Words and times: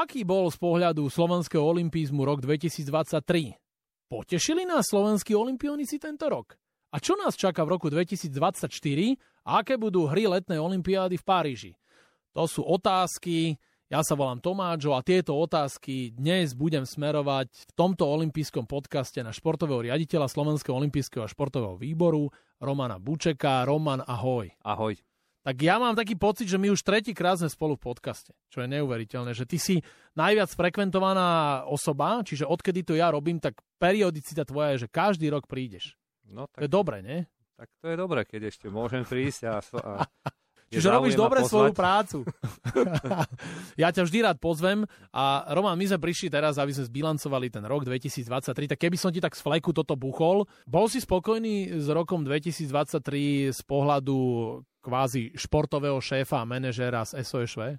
Aký 0.00 0.24
bol 0.24 0.48
z 0.48 0.56
pohľadu 0.56 1.12
slovenského 1.12 1.60
olympizmu 1.60 2.24
rok 2.24 2.40
2023? 2.40 3.52
Potešili 4.08 4.64
nás 4.64 4.88
slovenskí 4.88 5.36
olimpionici 5.36 6.00
tento 6.00 6.24
rok? 6.24 6.56
A 6.88 7.04
čo 7.04 7.20
nás 7.20 7.36
čaká 7.36 7.68
v 7.68 7.76
roku 7.76 7.92
2024 7.92 8.72
a 9.44 9.60
aké 9.60 9.76
budú 9.76 10.08
hry 10.08 10.24
letnej 10.24 10.56
olympiády 10.56 11.20
v 11.20 11.24
Paríži? 11.28 11.72
To 12.32 12.48
sú 12.48 12.64
otázky, 12.64 13.60
ja 13.92 14.00
sa 14.00 14.16
volám 14.16 14.40
Tomáčo 14.40 14.96
a 14.96 15.04
tieto 15.04 15.36
otázky 15.36 16.16
dnes 16.16 16.56
budem 16.56 16.88
smerovať 16.88 17.52
v 17.52 17.72
tomto 17.76 18.08
olympijskom 18.08 18.64
podcaste 18.64 19.20
na 19.20 19.36
športového 19.36 19.84
riaditeľa 19.84 20.32
Slovenského 20.32 20.80
olympijského 20.80 21.28
a 21.28 21.28
športového 21.28 21.76
výboru 21.76 22.32
Romana 22.56 22.96
Bučeka. 22.96 23.68
Roman, 23.68 24.00
ahoj. 24.00 24.48
Ahoj. 24.64 24.96
Tak 25.40 25.56
ja 25.64 25.80
mám 25.80 25.96
taký 25.96 26.20
pocit, 26.20 26.52
že 26.52 26.60
my 26.60 26.68
už 26.68 26.84
tretíkrát 26.84 27.40
sme 27.40 27.48
spolu 27.48 27.72
v 27.80 27.88
podcaste, 27.88 28.36
čo 28.52 28.60
je 28.60 28.68
neuveriteľné, 28.68 29.32
že 29.32 29.48
ty 29.48 29.56
si 29.56 29.80
najviac 30.12 30.52
frekventovaná 30.52 31.64
osoba, 31.64 32.20
čiže 32.20 32.44
odkedy 32.44 32.84
to 32.84 32.92
ja 32.92 33.08
robím, 33.08 33.40
tak 33.40 33.56
periodicita 33.80 34.44
tvoja 34.44 34.76
je, 34.76 34.84
že 34.84 34.92
každý 34.92 35.32
rok 35.32 35.48
prídeš. 35.48 35.96
No, 36.28 36.44
tak, 36.52 36.60
to 36.60 36.64
je 36.68 36.72
dobre, 36.72 37.00
nie? 37.00 37.24
Tak 37.56 37.68
to 37.80 37.86
je 37.88 37.96
dobre, 37.96 38.20
keď 38.28 38.52
ešte 38.52 38.68
môžem 38.68 39.00
prísť 39.08 39.40
a, 39.48 39.56
a 39.80 39.92
Čiže 40.70 40.86
robíš 40.86 41.18
dobre 41.18 41.42
svoju 41.42 41.74
prácu. 41.74 42.22
ja 43.82 43.90
ťa 43.90 44.06
vždy 44.06 44.18
rád 44.22 44.38
pozvem 44.38 44.86
a 45.10 45.42
Roman, 45.50 45.74
my 45.74 45.82
sme 45.90 45.98
prišli 45.98 46.30
teraz, 46.30 46.62
aby 46.62 46.70
sme 46.70 46.86
zbilancovali 46.86 47.50
ten 47.50 47.66
rok 47.66 47.82
2023, 47.82 48.70
tak 48.70 48.78
keby 48.78 48.94
som 48.94 49.10
ti 49.10 49.18
tak 49.18 49.34
z 49.34 49.42
fleku 49.42 49.74
toto 49.74 49.98
buchol, 49.98 50.46
bol 50.70 50.86
si 50.86 51.02
spokojný 51.02 51.74
s 51.74 51.90
rokom 51.90 52.22
2023 52.22 53.50
z 53.50 53.60
pohľadu 53.66 54.18
kvázi 54.80 55.36
športového 55.36 56.00
šéfa 56.00 56.42
a 56.42 56.48
manažéra 56.48 57.04
z 57.04 57.20
SOSV? 57.20 57.78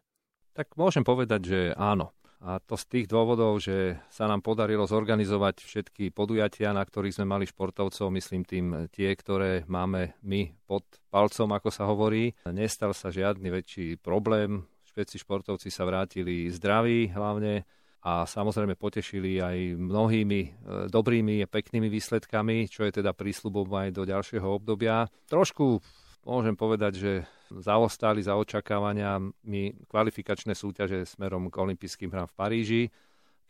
Tak 0.53 0.77
môžem 0.77 1.01
povedať, 1.01 1.41
že 1.43 1.59
áno. 1.75 2.13
A 2.41 2.57
to 2.57 2.73
z 2.73 2.85
tých 2.89 3.05
dôvodov, 3.05 3.61
že 3.61 4.01
sa 4.09 4.25
nám 4.25 4.41
podarilo 4.41 4.89
zorganizovať 4.89 5.61
všetky 5.61 6.09
podujatia, 6.09 6.73
na 6.73 6.81
ktorých 6.81 7.21
sme 7.21 7.29
mali 7.29 7.45
športovcov, 7.45 8.09
myslím 8.17 8.41
tým 8.41 8.89
tie, 8.89 9.13
ktoré 9.13 9.61
máme 9.69 10.17
my 10.25 10.49
pod 10.65 10.81
palcom, 11.13 11.53
ako 11.53 11.69
sa 11.69 11.85
hovorí. 11.85 12.33
Nestal 12.49 12.97
sa 12.97 13.13
žiadny 13.13 13.45
väčší 13.53 14.01
problém. 14.01 14.65
Všetci 14.89 15.21
športovci 15.21 15.69
sa 15.69 15.85
vrátili 15.85 16.49
zdraví 16.49 17.13
hlavne 17.13 17.61
a 18.01 18.25
samozrejme 18.25 18.73
potešili 18.73 19.37
aj 19.37 19.77
mnohými 19.77 20.41
e, 20.41 20.49
dobrými 20.89 21.45
a 21.45 21.47
peknými 21.47 21.93
výsledkami, 21.93 22.65
čo 22.65 22.89
je 22.89 22.97
teda 22.97 23.13
prísľubom 23.13 23.69
aj 23.69 23.89
do 23.93 24.03
ďalšieho 24.09 24.49
obdobia. 24.49 25.05
Trošku 25.29 25.77
môžem 26.25 26.55
povedať, 26.55 26.93
že 26.97 27.11
zaostali 27.51 28.23
za 28.23 28.37
očakávaniami 28.39 29.87
kvalifikačné 29.91 30.55
súťaže 30.55 31.03
smerom 31.03 31.51
k 31.51 31.59
olympijským 31.59 32.09
hrám 32.13 32.29
v 32.31 32.37
Paríži. 32.37 32.83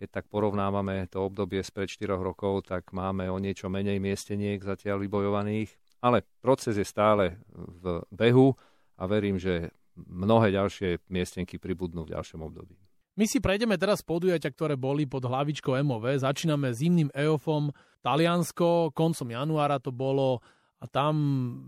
Keď 0.02 0.10
tak 0.10 0.26
porovnávame 0.34 1.06
to 1.14 1.22
obdobie 1.22 1.62
spred 1.62 1.86
4 1.86 2.18
rokov, 2.18 2.66
tak 2.66 2.90
máme 2.90 3.30
o 3.30 3.38
niečo 3.38 3.70
menej 3.70 4.02
miesteniek 4.02 4.58
zatiaľ 4.58 5.06
vybojovaných. 5.06 5.70
Ale 6.02 6.26
proces 6.42 6.82
je 6.82 6.88
stále 6.88 7.38
v 7.54 8.02
behu 8.10 8.58
a 8.98 9.06
verím, 9.06 9.38
že 9.38 9.70
mnohé 9.94 10.50
ďalšie 10.58 11.06
miestenky 11.14 11.62
pribudnú 11.62 12.10
v 12.10 12.18
ďalšom 12.18 12.42
období. 12.42 12.74
My 13.14 13.30
si 13.30 13.38
prejdeme 13.38 13.78
teraz 13.78 14.02
podujatia, 14.02 14.50
ktoré 14.50 14.74
boli 14.74 15.06
pod 15.06 15.28
hlavičkou 15.28 15.78
MOV. 15.86 16.18
Začíname 16.18 16.74
zimným 16.74 17.14
EOFom 17.14 17.70
Taliansko, 18.02 18.96
koncom 18.98 19.30
januára 19.30 19.78
to 19.78 19.94
bolo 19.94 20.42
a 20.82 20.86
tam 20.90 21.14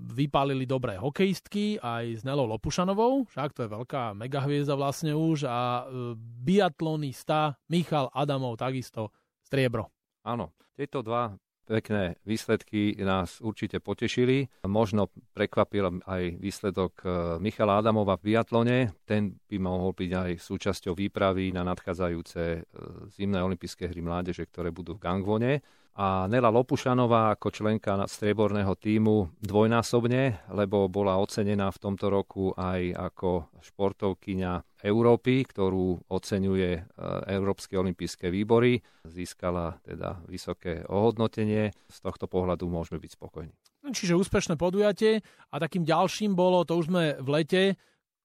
vypálili 0.09 0.65
dobré 0.65 0.97
hokejistky 0.97 1.77
aj 1.77 2.03
s 2.17 2.21
Nelou 2.25 2.49
Lopušanovou, 2.49 3.29
však 3.29 3.53
to 3.53 3.61
je 3.65 3.69
veľká 3.69 4.17
megahviezda 4.17 4.73
vlastne 4.73 5.13
už 5.13 5.45
a 5.45 5.85
e, 5.85 6.17
biatlonista 6.17 7.53
Michal 7.69 8.09
Adamov 8.09 8.57
takisto 8.57 9.13
striebro. 9.45 9.93
Áno, 10.25 10.57
tieto 10.73 11.05
dva 11.05 11.37
pekné 11.63 12.19
výsledky 12.27 12.97
nás 13.05 13.39
určite 13.39 13.79
potešili. 13.79 14.49
Možno 14.67 15.07
prekvapil 15.37 16.03
aj 16.09 16.41
výsledok 16.41 16.93
e, 17.05 17.07
Michala 17.37 17.85
Adamova 17.85 18.17
v 18.17 18.33
biatlone. 18.33 18.77
Ten 19.05 19.37
by 19.45 19.57
mohol 19.61 19.93
byť 19.93 20.11
aj 20.11 20.31
súčasťou 20.41 20.97
výpravy 20.97 21.53
na 21.53 21.61
nadchádzajúce 21.61 22.41
e, 22.41 22.59
zimné 23.13 23.39
olympijské 23.45 23.87
hry 23.93 24.01
mládeže, 24.01 24.49
ktoré 24.49 24.73
budú 24.73 24.97
v 24.97 25.03
Gangvone 25.05 25.53
a 25.93 26.25
Nela 26.25 26.49
Lopušanová 26.49 27.37
ako 27.37 27.53
členka 27.53 27.93
strieborného 28.09 28.73
týmu 28.73 29.29
dvojnásobne, 29.45 30.49
lebo 30.49 30.89
bola 30.89 31.21
ocenená 31.21 31.69
v 31.69 31.81
tomto 31.81 32.09
roku 32.09 32.49
aj 32.57 32.97
ako 32.97 33.53
športovkyňa 33.61 34.81
Európy, 34.81 35.45
ktorú 35.45 36.09
oceňuje 36.09 36.71
e, 36.73 36.81
Európske 37.29 37.77
olympijské 37.77 38.33
výbory. 38.33 38.81
Získala 39.05 39.77
teda 39.85 40.17
vysoké 40.25 40.81
ohodnotenie. 40.89 41.69
Z 41.87 41.97
tohto 42.01 42.25
pohľadu 42.25 42.65
môžeme 42.65 42.97
byť 42.97 43.11
spokojní. 43.13 43.53
Čiže 43.93 44.17
úspešné 44.17 44.57
podujatie 44.57 45.21
a 45.51 45.55
takým 45.61 45.85
ďalším 45.85 46.33
bolo, 46.33 46.65
to 46.65 46.79
už 46.79 46.89
sme 46.89 47.19
v 47.21 47.29
lete, 47.29 47.63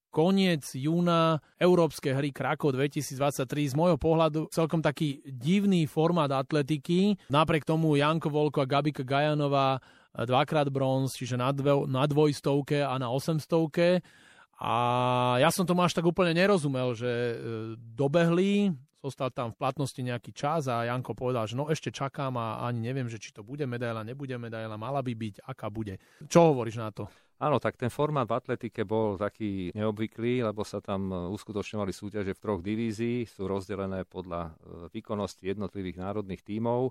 koniec 0.08 0.64
júna 0.74 1.38
Európske 1.60 2.12
hry 2.12 2.32
Krakov 2.32 2.74
2023. 2.74 3.72
Z 3.72 3.74
môjho 3.76 4.00
pohľadu 4.00 4.48
celkom 4.50 4.80
taký 4.80 5.20
divný 5.24 5.84
formát 5.84 6.32
atletiky. 6.32 7.16
Napriek 7.28 7.68
tomu 7.68 7.96
Janko 7.96 8.32
Volko 8.32 8.64
a 8.64 8.68
Gabika 8.68 9.04
Gajanová 9.04 9.78
dvakrát 10.18 10.66
bronz, 10.72 11.14
čiže 11.14 11.38
na, 11.38 11.54
dve, 11.54 11.86
na 11.86 12.08
dvojstovke 12.08 12.82
a 12.82 12.98
na 12.98 13.12
osemstovke. 13.12 14.02
A 14.58 14.74
ja 15.38 15.54
som 15.54 15.62
tomu 15.62 15.86
až 15.86 15.94
tak 15.94 16.02
úplne 16.02 16.34
nerozumel, 16.34 16.90
že 16.90 17.06
e, 17.06 17.34
dobehli, 17.78 18.74
zostal 18.98 19.30
tam 19.30 19.54
v 19.54 19.60
platnosti 19.62 20.00
nejaký 20.02 20.34
čas 20.34 20.66
a 20.66 20.82
Janko 20.82 21.14
povedal, 21.14 21.46
že 21.46 21.54
no 21.54 21.70
ešte 21.70 21.94
čakám 21.94 22.34
a 22.34 22.66
ani 22.66 22.82
neviem, 22.82 23.06
že 23.06 23.22
či 23.22 23.30
to 23.30 23.46
bude 23.46 23.62
medaila, 23.70 24.02
nebude 24.02 24.34
medaila, 24.34 24.74
mala 24.74 24.98
by 24.98 25.14
byť, 25.14 25.46
aká 25.46 25.70
bude. 25.70 26.02
Čo 26.26 26.50
hovoríš 26.50 26.82
na 26.82 26.90
to? 26.90 27.06
Áno, 27.38 27.62
tak 27.62 27.78
ten 27.78 27.86
formát 27.86 28.26
v 28.26 28.34
atletike 28.34 28.82
bol 28.82 29.14
taký 29.14 29.70
neobvyklý, 29.70 30.42
lebo 30.42 30.66
sa 30.66 30.82
tam 30.82 31.14
e, 31.14 31.14
uskutočňovali 31.38 31.92
súťaže 31.94 32.34
v 32.34 32.42
troch 32.42 32.58
divízií, 32.58 33.30
sú 33.30 33.46
rozdelené 33.46 34.02
podľa 34.02 34.50
e, 34.50 34.90
výkonnosti 34.90 35.46
jednotlivých 35.46 36.02
národných 36.02 36.42
tímov. 36.42 36.90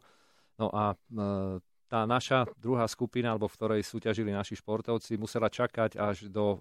No 0.55 0.67
a 0.71 0.95
e, 0.95 1.59
tá 1.87 2.03
naša 2.03 2.43
druhá 2.59 2.83
skupina, 2.85 3.31
alebo 3.31 3.47
v 3.47 3.55
ktorej 3.55 3.81
súťažili 3.87 4.35
naši 4.35 4.59
športovci, 4.59 5.15
musela 5.15 5.47
čakať 5.47 5.95
až 5.95 6.27
do 6.27 6.45
e, 6.51 6.57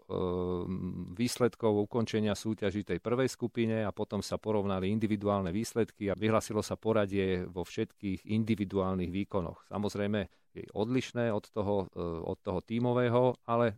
výsledkov 1.18 1.90
ukončenia 1.90 2.38
súťaží 2.38 2.86
tej 2.86 3.02
prvej 3.02 3.26
skupine 3.26 3.82
a 3.82 3.90
potom 3.90 4.22
sa 4.22 4.38
porovnali 4.38 4.86
individuálne 4.88 5.50
výsledky 5.50 6.08
a 6.08 6.18
vyhlasilo 6.18 6.62
sa 6.62 6.78
poradie 6.78 7.42
vo 7.42 7.66
všetkých 7.66 8.22
individuálnych 8.22 9.10
výkonoch. 9.10 9.66
Samozrejme 9.66 10.20
je 10.54 10.64
odlišné 10.72 11.34
od 11.34 11.44
toho, 11.50 11.90
e, 11.90 12.02
od 12.22 12.38
toho 12.40 12.62
tímového, 12.62 13.34
ale 13.50 13.74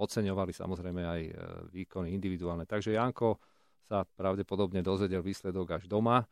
oceňovali 0.00 0.52
samozrejme 0.56 1.02
aj 1.04 1.20
e, 1.28 1.32
výkony 1.76 2.16
individuálne. 2.16 2.64
Takže 2.64 2.96
Janko 2.96 3.36
sa 3.84 4.08
pravdepodobne 4.08 4.80
dozvedel 4.80 5.20
výsledok 5.20 5.76
až 5.76 5.84
doma 5.84 6.24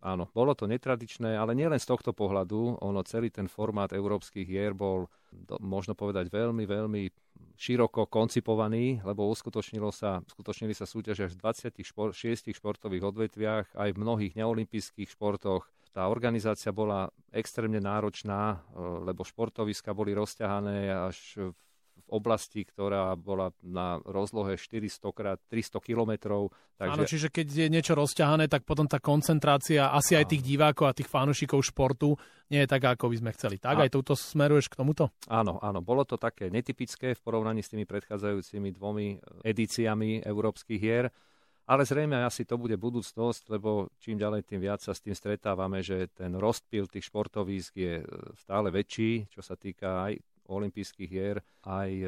Áno, 0.00 0.32
bolo 0.32 0.56
to 0.56 0.64
netradičné, 0.64 1.36
ale 1.36 1.52
nielen 1.52 1.76
z 1.76 1.84
tohto 1.84 2.16
pohľadu, 2.16 2.80
ono 2.80 3.04
celý 3.04 3.28
ten 3.28 3.44
formát 3.52 3.92
európskych 3.92 4.48
hier 4.48 4.72
bol, 4.72 5.12
do, 5.28 5.60
možno 5.60 5.92
povedať, 5.92 6.32
veľmi, 6.32 6.64
veľmi 6.64 7.02
široko 7.60 8.08
koncipovaný, 8.08 9.04
lebo 9.04 9.28
uskutočnilo 9.28 9.92
sa, 9.92 10.24
uskutočnili 10.24 10.72
sa 10.72 10.88
súťaže 10.88 11.28
v 11.28 11.36
26 11.36 11.84
športových 12.56 13.04
odvetviach, 13.12 13.66
aj 13.76 13.90
v 13.92 14.00
mnohých 14.00 14.32
neolimpijských 14.40 15.12
športoch. 15.12 15.68
Tá 15.92 16.08
organizácia 16.08 16.72
bola 16.72 17.12
extrémne 17.28 17.82
náročná, 17.84 18.64
lebo 19.04 19.20
športoviska 19.20 19.92
boli 19.92 20.16
rozťahané 20.16 21.12
až 21.12 21.18
v 21.52 21.60
oblasti, 22.10 22.66
ktorá 22.66 23.14
bola 23.14 23.54
na 23.62 24.02
rozlohe 24.02 24.58
400 24.58 25.16
krát 25.16 25.38
300 25.48 25.80
kilometrov. 25.80 26.50
Takže... 26.76 26.94
Áno, 26.98 27.06
čiže 27.06 27.28
keď 27.30 27.46
je 27.46 27.66
niečo 27.70 27.94
rozťahané, 27.94 28.50
tak 28.50 28.66
potom 28.66 28.90
tá 28.90 28.98
koncentrácia 28.98 29.94
asi 29.94 30.18
aj 30.18 30.34
tých 30.34 30.42
divákov 30.42 30.90
a 30.90 30.96
tých 30.96 31.08
fanúšikov 31.08 31.62
športu 31.62 32.18
nie 32.50 32.66
je 32.66 32.68
taká, 32.68 32.98
ako 32.98 33.14
by 33.14 33.16
sme 33.22 33.30
chceli. 33.38 33.56
Tak 33.62 33.76
a... 33.78 33.82
aj 33.86 33.90
túto 33.94 34.18
smeruješ 34.18 34.66
k 34.68 34.78
tomuto? 34.82 35.14
Áno, 35.30 35.62
áno. 35.62 35.78
Bolo 35.80 36.02
to 36.02 36.18
také 36.18 36.50
netypické 36.50 37.14
v 37.14 37.20
porovnaní 37.22 37.62
s 37.62 37.70
tými 37.70 37.86
predchádzajúcimi 37.86 38.74
dvomi 38.74 39.22
edíciami 39.46 40.26
európskych 40.26 40.80
hier. 40.82 41.08
Ale 41.70 41.86
zrejme 41.86 42.18
asi 42.26 42.42
to 42.42 42.58
bude 42.58 42.74
budúcnosť, 42.74 43.46
lebo 43.54 43.94
čím 44.02 44.18
ďalej, 44.18 44.42
tým 44.42 44.58
viac 44.58 44.82
sa 44.82 44.90
s 44.90 45.06
tým 45.06 45.14
stretávame, 45.14 45.86
že 45.86 46.10
ten 46.10 46.34
rozpil 46.34 46.90
tých 46.90 47.06
športovísk 47.06 47.78
je 47.78 48.02
stále 48.42 48.74
väčší, 48.74 49.30
čo 49.30 49.38
sa 49.38 49.54
týka 49.54 50.10
aj 50.10 50.18
olympijských 50.50 51.10
hier, 51.10 51.38
aj 51.62 51.90
e, 51.94 52.06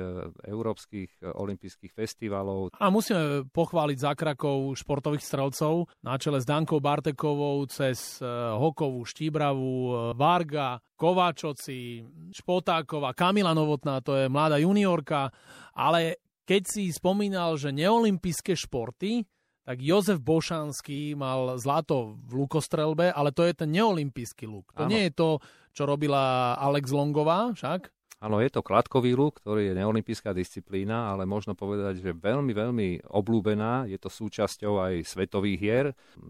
európskych 0.51 1.23
e, 1.23 1.31
olympijských 1.31 1.95
festivalov. 1.95 2.75
A 2.83 2.91
musíme 2.91 3.47
pochváliť 3.47 3.99
za 4.03 4.13
Krakov 4.19 4.75
športových 4.75 5.23
strelcov 5.23 5.87
na 6.03 6.19
čele 6.19 6.43
s 6.43 6.49
Dankou 6.49 6.83
Bartekovou 6.83 7.63
cez 7.71 8.19
e, 8.19 8.27
Hokovú, 8.59 9.07
Štíbravu, 9.07 10.13
Varga, 10.19 10.83
Kováčoci, 10.99 12.03
Špotáková, 12.35 13.15
Kamila 13.15 13.55
Novotná, 13.55 14.03
to 14.03 14.19
je 14.19 14.27
mladá 14.27 14.59
juniorka, 14.59 15.31
ale 15.79 16.19
keď 16.43 16.63
si 16.67 16.91
spomínal, 16.91 17.55
že 17.55 17.71
neolympijské 17.71 18.59
športy, 18.59 19.23
tak 19.63 19.79
Jozef 19.79 20.19
Bošanský 20.19 21.15
mal 21.15 21.55
zlato 21.55 22.19
v 22.19 22.45
lukostrelbe, 22.45 23.15
ale 23.15 23.31
to 23.31 23.47
je 23.47 23.55
ten 23.55 23.71
neolimpijský 23.71 24.51
luk. 24.51 24.75
To 24.75 24.85
ano. 24.87 24.91
nie 24.91 25.07
je 25.07 25.13
to, 25.15 25.39
čo 25.71 25.87
robila 25.87 26.55
Alex 26.59 26.91
Longová 26.91 27.55
však? 27.55 27.89
Áno, 28.23 28.39
je 28.39 28.55
to 28.55 28.63
kladkový 28.63 29.19
luk, 29.19 29.43
ktorý 29.43 29.75
je 29.75 29.79
neolimpijská 29.83 30.31
disciplína, 30.31 31.11
ale 31.11 31.27
možno 31.27 31.59
povedať, 31.59 31.99
že 31.99 32.15
veľmi, 32.15 32.55
veľmi 32.55 32.89
oblúbená. 33.11 33.91
Je 33.91 33.99
to 33.99 34.07
súčasťou 34.07 34.79
aj 34.79 35.03
svetových 35.03 35.59
hier, 35.59 35.87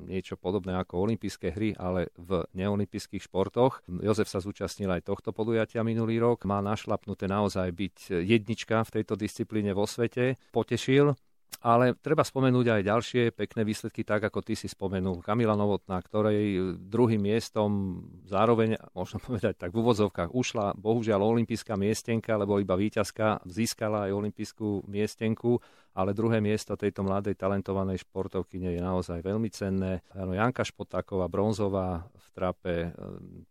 niečo 0.08 0.40
podobné 0.40 0.72
ako 0.72 1.04
olympijské 1.04 1.52
hry, 1.52 1.76
ale 1.76 2.08
v 2.16 2.48
neolimpijských 2.56 3.28
športoch. 3.28 3.84
Jozef 4.00 4.24
sa 4.24 4.40
zúčastnil 4.40 4.88
aj 4.88 5.04
tohto 5.04 5.36
podujatia 5.36 5.84
minulý 5.84 6.16
rok. 6.16 6.48
Má 6.48 6.64
našlapnuté 6.64 7.28
naozaj 7.28 7.68
byť 7.68 8.24
jednička 8.24 8.88
v 8.88 8.92
tejto 8.96 9.12
disciplíne 9.12 9.76
vo 9.76 9.84
svete. 9.84 10.40
Potešil, 10.48 11.12
ale 11.60 11.92
treba 11.98 12.24
spomenúť 12.24 12.66
aj 12.80 12.82
ďalšie 12.88 13.22
pekné 13.36 13.62
výsledky, 13.62 14.02
tak 14.02 14.24
ako 14.24 14.40
ty 14.40 14.56
si 14.56 14.66
spomenul. 14.66 15.20
Kamila 15.20 15.52
Novotná, 15.52 16.00
ktorej 16.00 16.74
druhým 16.80 17.20
miestom 17.20 18.02
zároveň, 18.24 18.80
možno 18.96 19.20
povedať 19.20 19.60
tak 19.60 19.76
v 19.76 19.84
úvodzovkách, 19.84 20.32
ušla 20.32 20.78
bohužiaľ 20.78 21.20
olimpijská 21.20 21.76
miestenka, 21.76 22.34
lebo 22.40 22.56
iba 22.58 22.74
víťazka 22.74 23.44
získala 23.44 24.08
aj 24.08 24.16
olimpijskú 24.16 24.88
miestenku, 24.88 25.60
ale 25.92 26.16
druhé 26.16 26.40
miesto 26.40 26.72
tejto 26.72 27.04
mladej 27.04 27.36
talentovanej 27.36 28.00
športovkyne 28.08 28.72
je 28.72 28.80
naozaj 28.80 29.20
veľmi 29.20 29.52
cenné. 29.52 30.00
Janka 30.16 30.64
Špotáková, 30.64 31.28
bronzová 31.28 32.08
v 32.16 32.26
trape, 32.32 32.76
e, 32.88 32.90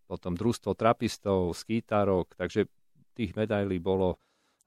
potom 0.09 0.33
družstvo 0.33 0.74
trapistov, 0.74 1.53
skýtarok, 1.53 2.33
takže 2.33 2.65
tých 3.13 3.38
medailí 3.38 3.77
bolo 3.77 4.18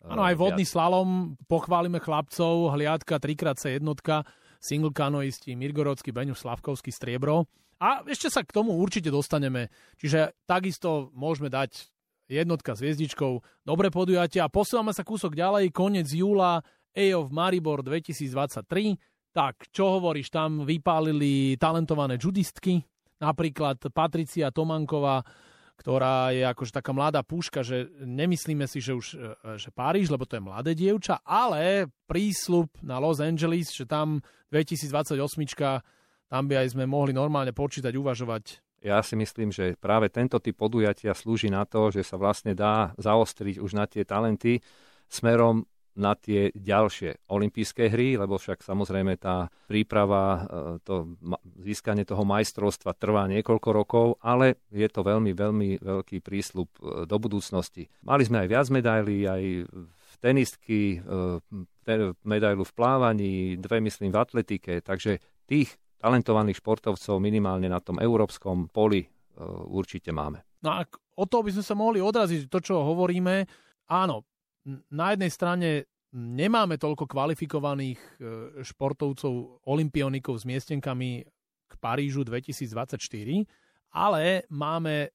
Áno, 0.04 0.20
aj 0.20 0.36
vodný 0.36 0.68
slalom, 0.68 1.32
pochválime 1.48 1.96
chlapcov, 1.96 2.76
hliadka, 2.76 3.16
3x 3.16 3.72
jednotka, 3.80 4.28
single 4.60 4.92
kanoisti, 4.92 5.56
Mirgorodsky, 5.56 6.12
Beňuš 6.12 6.44
Slavkovský, 6.44 6.92
striebro. 6.92 7.48
A 7.80 8.04
ešte 8.04 8.28
sa 8.28 8.44
k 8.44 8.52
tomu 8.52 8.76
určite 8.76 9.08
dostaneme. 9.08 9.72
Čiže 9.96 10.36
takisto 10.44 11.08
môžeme 11.16 11.48
dať 11.48 11.88
jednotka 12.28 12.72
s 12.72 12.80
hviezdičkou, 12.80 13.40
dobre 13.64 13.92
podujatie 13.92 14.40
a 14.40 14.48
posúvame 14.48 14.96
sa 14.96 15.04
kúsok 15.04 15.36
ďalej, 15.36 15.72
koniec 15.72 16.08
júla, 16.08 16.64
EO 16.94 17.28
v 17.28 17.30
Maribor 17.32 17.84
2023. 17.84 19.34
Tak, 19.34 19.68
čo 19.74 19.98
hovoríš, 19.98 20.30
tam 20.30 20.62
vypálili 20.62 21.58
talentované 21.58 22.16
judistky, 22.16 22.78
napríklad 23.18 23.82
Patricia 23.90 24.54
Tomanková, 24.54 25.26
ktorá 25.74 26.30
je 26.30 26.46
akože 26.46 26.72
taká 26.72 26.94
mladá 26.94 27.20
púška, 27.26 27.66
že 27.66 27.90
nemyslíme 27.98 28.64
si, 28.70 28.78
že 28.78 28.94
už 28.94 29.06
e, 29.14 29.58
že 29.58 29.74
Paríž, 29.74 30.08
lebo 30.08 30.22
to 30.24 30.38
je 30.38 30.46
mladé 30.46 30.72
dievča, 30.78 31.20
ale 31.26 31.90
prísľub 32.06 32.70
na 32.86 33.02
Los 33.02 33.18
Angeles, 33.18 33.74
že 33.74 33.84
tam 33.84 34.22
2028 34.54 35.18
tam 36.30 36.42
by 36.50 36.54
aj 36.64 36.74
sme 36.74 36.86
mohli 36.88 37.12
normálne 37.14 37.52
počítať, 37.54 37.94
uvažovať. 37.94 38.64
Ja 38.84 39.00
si 39.00 39.16
myslím, 39.16 39.48
že 39.48 39.80
práve 39.80 40.12
tento 40.12 40.36
typ 40.42 40.60
podujatia 40.60 41.16
slúži 41.16 41.48
na 41.48 41.64
to, 41.64 41.88
že 41.88 42.04
sa 42.04 42.20
vlastne 42.20 42.52
dá 42.52 42.92
zaostriť 43.00 43.56
už 43.56 43.70
na 43.72 43.88
tie 43.88 44.04
talenty 44.04 44.60
smerom 45.08 45.64
na 45.94 46.18
tie 46.18 46.50
ďalšie 46.54 47.30
olympijské 47.30 47.86
hry, 47.86 48.18
lebo 48.18 48.38
však 48.38 48.66
samozrejme 48.66 49.14
tá 49.18 49.46
príprava, 49.70 50.22
e, 50.22 50.40
to 50.82 51.14
získanie 51.62 52.02
toho 52.02 52.26
majstrovstva 52.26 52.98
trvá 52.98 53.30
niekoľko 53.30 53.68
rokov, 53.70 54.06
ale 54.18 54.58
je 54.74 54.86
to 54.90 55.06
veľmi, 55.06 55.30
veľmi 55.32 55.68
veľký 55.78 56.18
prísľub 56.18 56.68
e, 56.68 56.78
do 57.06 57.16
budúcnosti. 57.16 57.86
Mali 58.02 58.26
sme 58.26 58.44
aj 58.44 58.48
viac 58.50 58.66
medailí, 58.74 59.18
aj 59.26 59.42
tenistky, 60.18 60.98
e, 60.98 61.38
medailu 62.26 62.64
v 62.66 62.72
plávaní, 62.74 63.32
dve 63.60 63.78
myslím 63.84 64.10
v 64.10 64.18
atletike, 64.18 64.82
takže 64.82 65.22
tých 65.46 65.76
talentovaných 66.02 66.58
športovcov 66.58 67.22
minimálne 67.22 67.70
na 67.70 67.80
tom 67.80 68.00
európskom 68.00 68.68
poli 68.68 69.04
určite 69.68 70.14
máme. 70.14 70.46
No 70.64 70.80
a 70.80 70.86
o 71.18 71.24
to 71.28 71.44
by 71.44 71.50
sme 71.52 71.64
sa 71.64 71.74
mohli 71.76 71.98
odraziť, 72.00 72.48
to, 72.48 72.58
čo 72.62 72.80
hovoríme, 72.80 73.44
áno, 73.90 74.24
na 74.90 75.12
jednej 75.12 75.30
strane 75.32 75.68
nemáme 76.14 76.78
toľko 76.78 77.10
kvalifikovaných 77.10 78.00
e, 78.00 78.08
športovcov, 78.62 79.66
olimpionikov 79.66 80.38
s 80.38 80.44
miestenkami 80.46 81.26
k 81.68 81.72
Parížu 81.82 82.22
2024, 82.22 83.44
ale 83.92 84.46
máme 84.48 85.10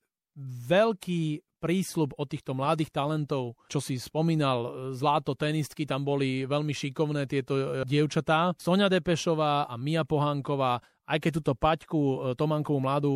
veľký 0.67 1.41
prísľub 1.59 2.15
od 2.15 2.27
týchto 2.31 2.55
mladých 2.55 2.91
talentov, 2.95 3.59
čo 3.67 3.83
si 3.83 3.99
spomínal, 3.99 4.91
zlato 4.95 5.35
tenistky, 5.35 5.83
tam 5.83 6.07
boli 6.07 6.47
veľmi 6.47 6.71
šikovné 6.71 7.27
tieto 7.27 7.53
e, 7.55 7.63
dievčatá. 7.83 8.55
Sonia 8.55 8.87
Depešová 8.87 9.67
a 9.67 9.75
Mia 9.75 10.07
Pohánková, 10.07 10.79
aj 11.07 11.17
keď 11.19 11.31
túto 11.43 11.53
Paťku 11.55 11.99
e, 11.99 12.15
Tomankovú 12.39 12.79
mladú 12.79 13.15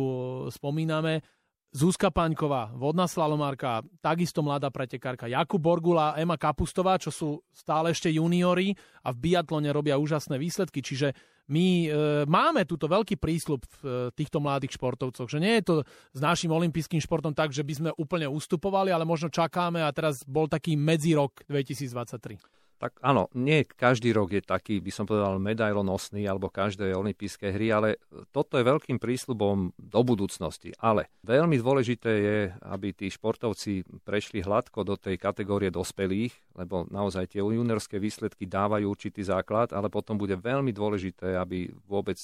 spomíname, 0.52 1.24
Zuzka 1.74 2.06
Paňková, 2.14 2.70
vodná 2.78 3.10
slalomárka, 3.10 3.82
takisto 3.98 4.46
mladá 4.46 4.70
pretekárka, 4.70 5.26
Jakub 5.26 5.58
Borgula, 5.58 6.14
Ema 6.14 6.38
Kapustová, 6.38 7.02
čo 7.02 7.10
sú 7.10 7.42
stále 7.50 7.90
ešte 7.90 8.14
juniori 8.14 8.78
a 9.02 9.10
v 9.10 9.18
biatlone 9.18 9.74
robia 9.74 9.98
úžasné 9.98 10.38
výsledky. 10.38 10.78
Čiže 10.78 11.10
my 11.50 11.66
e, 11.66 11.86
máme 12.30 12.62
túto 12.62 12.86
veľký 12.86 13.18
prísľub 13.18 13.66
v 13.66 13.74
e, 13.82 13.88
týchto 14.14 14.38
mladých 14.38 14.78
športovcoch, 14.78 15.26
že 15.26 15.42
nie 15.42 15.58
je 15.58 15.64
to 15.66 15.74
s 16.14 16.20
našim 16.22 16.54
olympijským 16.54 17.02
športom 17.02 17.34
tak, 17.34 17.50
že 17.50 17.66
by 17.66 17.74
sme 17.74 17.90
úplne 17.98 18.30
ustupovali, 18.30 18.94
ale 18.94 19.02
možno 19.02 19.26
čakáme 19.26 19.82
a 19.82 19.90
teraz 19.90 20.22
bol 20.22 20.46
taký 20.46 20.78
medzirok 20.78 21.42
2023. 21.50 22.63
Tak 22.74 22.98
áno, 23.00 23.30
nie 23.38 23.62
každý 23.64 24.10
rok 24.10 24.34
je 24.34 24.42
taký, 24.42 24.82
by 24.82 24.92
som 24.92 25.06
povedal, 25.06 25.38
medailonosný 25.38 26.26
alebo 26.26 26.50
každé 26.50 26.92
olympijské 26.92 27.54
hry, 27.54 27.70
ale 27.70 27.88
toto 28.34 28.58
je 28.58 28.66
veľkým 28.66 28.98
prísľubom 28.98 29.72
do 29.78 30.00
budúcnosti. 30.02 30.74
Ale 30.82 31.08
veľmi 31.22 31.54
dôležité 31.56 32.10
je, 32.10 32.38
aby 32.66 32.92
tí 32.92 33.06
športovci 33.08 33.86
prešli 34.02 34.42
hladko 34.42 34.82
do 34.82 34.98
tej 34.98 35.16
kategórie 35.16 35.70
dospelých, 35.70 36.34
lebo 36.58 36.84
naozaj 36.90 37.38
tie 37.38 37.40
juniorské 37.40 38.02
výsledky 38.02 38.44
dávajú 38.50 38.90
určitý 38.90 39.22
základ, 39.22 39.70
ale 39.70 39.86
potom 39.88 40.18
bude 40.18 40.34
veľmi 40.34 40.74
dôležité, 40.74 41.38
aby 41.38 41.70
vôbec 41.86 42.18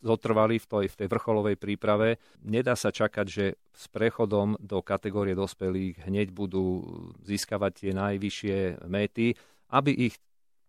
zotrvali 0.00 0.62
v 0.62 0.66
tej, 0.66 0.86
v 0.86 0.98
tej 1.02 1.08
vrcholovej 1.10 1.56
príprave. 1.58 2.22
Nedá 2.46 2.78
sa 2.78 2.94
čakať, 2.94 3.26
že 3.26 3.46
s 3.76 3.92
prechodom 3.92 4.56
do 4.56 4.80
kategórie 4.80 5.36
dospelých 5.36 6.08
hneď 6.08 6.32
budú 6.32 6.80
získavať 7.28 7.72
tie 7.76 7.92
najvyššie 7.92 8.56
méty 8.88 9.36
aby 9.76 10.08
ich 10.08 10.16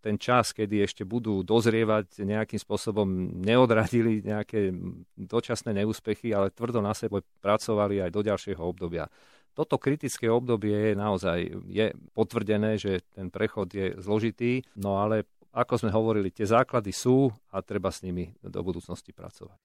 ten 0.03 0.15
čas, 0.15 0.53
kedy 0.53 0.85
ešte 0.85 1.03
budú 1.03 1.41
dozrievať, 1.41 2.21
nejakým 2.21 2.61
spôsobom 2.61 3.07
neodradili 3.43 4.21
nejaké 4.23 4.71
dočasné 5.17 5.73
neúspechy, 5.73 6.31
ale 6.31 6.53
tvrdo 6.53 6.79
na 6.79 6.93
sebe 6.93 7.25
pracovali 7.41 8.07
aj 8.07 8.11
do 8.13 8.21
ďalšieho 8.23 8.61
obdobia. 8.61 9.09
Toto 9.57 9.81
kritické 9.81 10.29
obdobie 10.29 10.93
je 10.93 10.93
naozaj 10.93 11.39
je 11.65 11.89
potvrdené, 12.13 12.77
že 12.77 13.01
ten 13.09 13.33
prechod 13.33 13.73
je 13.73 13.97
zložitý, 13.97 14.61
no 14.77 15.01
ale 15.01 15.25
ako 15.49 15.81
sme 15.81 15.89
hovorili, 15.89 16.29
tie 16.29 16.45
základy 16.45 16.93
sú 16.93 17.33
a 17.49 17.65
treba 17.65 17.89
s 17.89 18.05
nimi 18.05 18.29
do 18.45 18.61
budúcnosti 18.61 19.09
pracovať. 19.09 19.57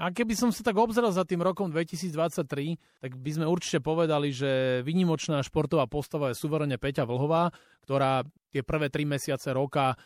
A 0.00 0.08
keby 0.08 0.32
som 0.32 0.48
sa 0.48 0.64
tak 0.64 0.80
obzrel 0.80 1.12
za 1.12 1.28
tým 1.28 1.44
rokom 1.44 1.68
2023, 1.68 3.04
tak 3.04 3.20
by 3.20 3.30
sme 3.36 3.44
určite 3.44 3.84
povedali, 3.84 4.32
že 4.32 4.80
vynimočná 4.80 5.44
športová 5.44 5.84
postava 5.84 6.32
je 6.32 6.40
suverene 6.40 6.80
Peťa 6.80 7.04
Vlhová, 7.04 7.52
ktorá 7.84 8.24
tie 8.48 8.64
prvé 8.64 8.88
tri 8.88 9.04
mesiace 9.04 9.52
roka 9.52 9.92
e, 9.92 9.96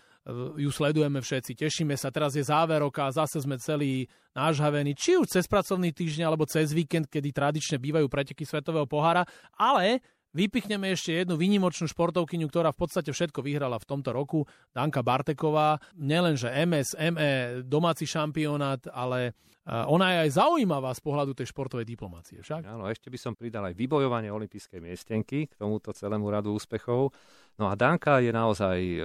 ju 0.67 0.71
sledujeme 0.75 1.23
všetci, 1.23 1.55
tešíme 1.55 1.95
sa, 1.95 2.11
teraz 2.11 2.35
je 2.35 2.43
záver 2.43 2.83
roka 2.83 3.07
a 3.07 3.15
zase 3.15 3.39
sme 3.39 3.55
celí 3.63 4.11
nážhavení, 4.35 4.99
či 4.99 5.15
už 5.15 5.31
cez 5.31 5.47
pracovný 5.47 5.95
týždeň 5.95 6.27
alebo 6.27 6.43
cez 6.43 6.75
víkend, 6.75 7.07
kedy 7.07 7.31
tradične 7.31 7.79
bývajú 7.79 8.11
preteky 8.11 8.43
Svetového 8.43 8.91
pohára, 8.91 9.23
ale 9.55 10.03
Vypichneme 10.35 10.91
ešte 10.91 11.23
jednu 11.23 11.39
výnimočnú 11.39 11.87
športovkyňu, 11.87 12.51
ktorá 12.51 12.75
v 12.75 12.81
podstate 12.83 13.15
všetko 13.15 13.39
vyhrala 13.39 13.79
v 13.79 13.87
tomto 13.87 14.11
roku, 14.11 14.43
Danka 14.75 14.99
Barteková. 15.07 15.79
Nielenže 15.95 16.51
MS, 16.51 16.99
ME, 17.15 17.31
domáci 17.63 18.03
šampionát, 18.03 18.83
ale 18.91 19.39
ona 19.65 20.13
je 20.13 20.19
aj 20.29 20.31
zaujímavá 20.37 20.93
z 20.93 21.01
pohľadu 21.01 21.33
tej 21.33 21.49
športovej 21.49 21.89
diplomácie. 21.89 22.43
Však? 22.45 22.69
Áno, 22.69 22.85
ešte 22.91 23.09
by 23.09 23.17
som 23.17 23.33
pridal 23.33 23.65
aj 23.65 23.79
vybojovanie 23.79 24.29
olympijskej 24.29 24.77
miestenky 24.77 25.49
k 25.49 25.55
tomuto 25.57 25.95
celému 25.97 26.29
radu 26.29 26.53
úspechov. 26.53 27.15
No 27.57 27.71
a 27.71 27.79
Danka 27.79 28.21
je 28.21 28.29
naozaj 28.29 28.77
e, 28.77 29.01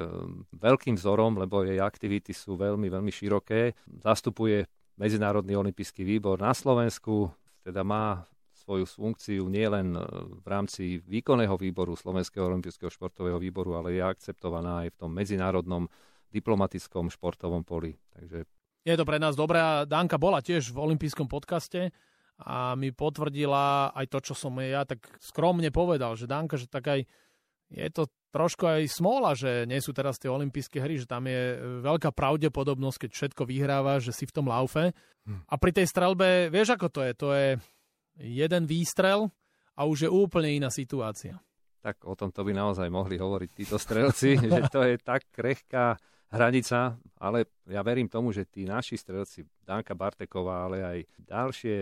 veľkým 0.57 1.00
vzorom, 1.00 1.39
lebo 1.39 1.63
jej 1.63 1.79
aktivity 1.79 2.36
sú 2.36 2.59
veľmi, 2.59 2.91
veľmi 2.91 3.07
široké. 3.13 3.77
Zastupuje 4.03 4.67
Medzinárodný 5.00 5.55
olympijský 5.55 6.03
výbor 6.03 6.43
na 6.43 6.51
Slovensku, 6.51 7.31
teda 7.63 7.88
má 7.88 8.27
svoju 8.69 8.85
funkciu 8.85 9.49
nielen 9.49 9.97
e, 9.97 10.01
v 10.38 10.45
rámci 10.45 11.01
výkonného 11.01 11.57
výboru 11.57 11.97
Slovenského 11.97 12.45
olympijského 12.45 12.93
športového 12.93 13.41
výboru, 13.41 13.73
ale 13.81 13.97
je 13.97 14.05
akceptovaná 14.05 14.85
aj 14.85 14.93
v 14.93 14.99
tom 15.01 15.09
medzinárodnom 15.09 15.89
diplomatickom 16.29 17.09
športovom 17.09 17.65
poli. 17.65 17.97
Takže... 18.13 18.45
Je 18.85 18.93
to 18.93 19.09
pre 19.09 19.17
nás 19.17 19.33
dobré 19.33 19.57
a 19.57 19.89
Danka 19.89 20.21
bola 20.21 20.45
tiež 20.45 20.69
v 20.69 20.77
olympijskom 20.85 21.25
podcaste 21.25 21.89
a 22.45 22.77
mi 22.77 22.93
potvrdila 22.93 23.89
aj 23.97 24.05
to, 24.05 24.21
čo 24.21 24.33
som 24.38 24.53
ja 24.61 24.85
tak 24.85 25.01
skromne 25.17 25.73
povedal, 25.73 26.13
že 26.13 26.29
Danka, 26.29 26.61
že 26.61 26.69
tak 26.69 26.85
aj 26.85 27.09
je 27.73 27.89
to 27.89 28.05
trošku 28.29 28.69
aj 28.69 28.85
smola, 28.85 29.33
že 29.33 29.65
nie 29.65 29.81
sú 29.81 29.89
teraz 29.89 30.21
tie 30.21 30.29
olympijské 30.29 30.77
hry, 30.77 31.01
že 31.01 31.09
tam 31.09 31.25
je 31.25 31.57
veľká 31.81 32.13
pravdepodobnosť, 32.13 33.09
keď 33.09 33.11
všetko 33.17 33.41
vyhráva, 33.49 33.97
že 33.97 34.13
si 34.13 34.29
v 34.29 34.33
tom 34.38 34.53
laufe. 34.53 34.93
Hm. 35.25 35.49
A 35.49 35.53
pri 35.57 35.71
tej 35.73 35.89
strelbe, 35.89 36.53
vieš 36.53 36.77
ako 36.77 36.88
to 36.93 37.01
je? 37.01 37.11
To 37.17 37.27
je 37.33 37.47
jeden 38.19 38.67
výstrel 38.67 39.31
a 39.73 39.88
už 39.88 40.05
je 40.05 40.09
úplne 40.11 40.51
iná 40.59 40.69
situácia. 40.69 41.39
Tak 41.79 42.03
o 42.03 42.13
tomto 42.13 42.43
by 42.43 42.51
naozaj 42.51 42.91
mohli 42.91 43.15
hovoriť 43.15 43.49
títo 43.55 43.79
strelci, 43.79 44.35
že 44.53 44.67
to 44.67 44.83
je 44.83 44.99
tak 44.99 45.31
krehká 45.31 45.95
hranica, 46.29 46.99
ale 47.17 47.49
ja 47.65 47.81
verím 47.81 48.11
tomu, 48.11 48.29
že 48.29 48.45
tí 48.45 48.67
naši 48.67 48.99
strelci, 48.99 49.47
Danka 49.65 49.97
Barteková, 49.97 50.69
ale 50.69 50.77
aj 50.83 50.99
ďalšie 51.25 51.75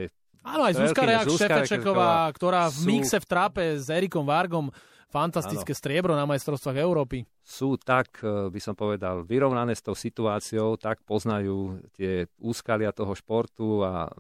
Áno, 0.48 0.64
aj 0.64 0.80
Zuzka 0.80 1.04
Reak 1.04 1.28
Štefečeková, 1.28 2.32
ktorá 2.32 2.72
v 2.72 2.78
sú... 2.80 2.88
mixe 2.88 3.18
v 3.20 3.28
trápe 3.28 3.64
s 3.76 3.92
Erikom 3.92 4.24
Vargom 4.24 4.72
fantastické 5.08 5.72
ano. 5.72 5.80
striebro 5.80 6.14
na 6.16 6.28
majstrovstvách 6.28 6.78
Európy. 6.80 7.24
Sú 7.44 7.80
tak, 7.80 8.20
e, 8.24 8.52
by 8.52 8.60
som 8.60 8.76
povedal, 8.76 9.24
vyrovnané 9.24 9.76
s 9.76 9.84
tou 9.84 9.96
situáciou, 9.96 10.76
tak 10.76 11.04
poznajú 11.08 11.80
tie 11.96 12.28
úskalia 12.44 12.92
toho 12.92 13.16
športu 13.16 13.84
a 13.88 14.12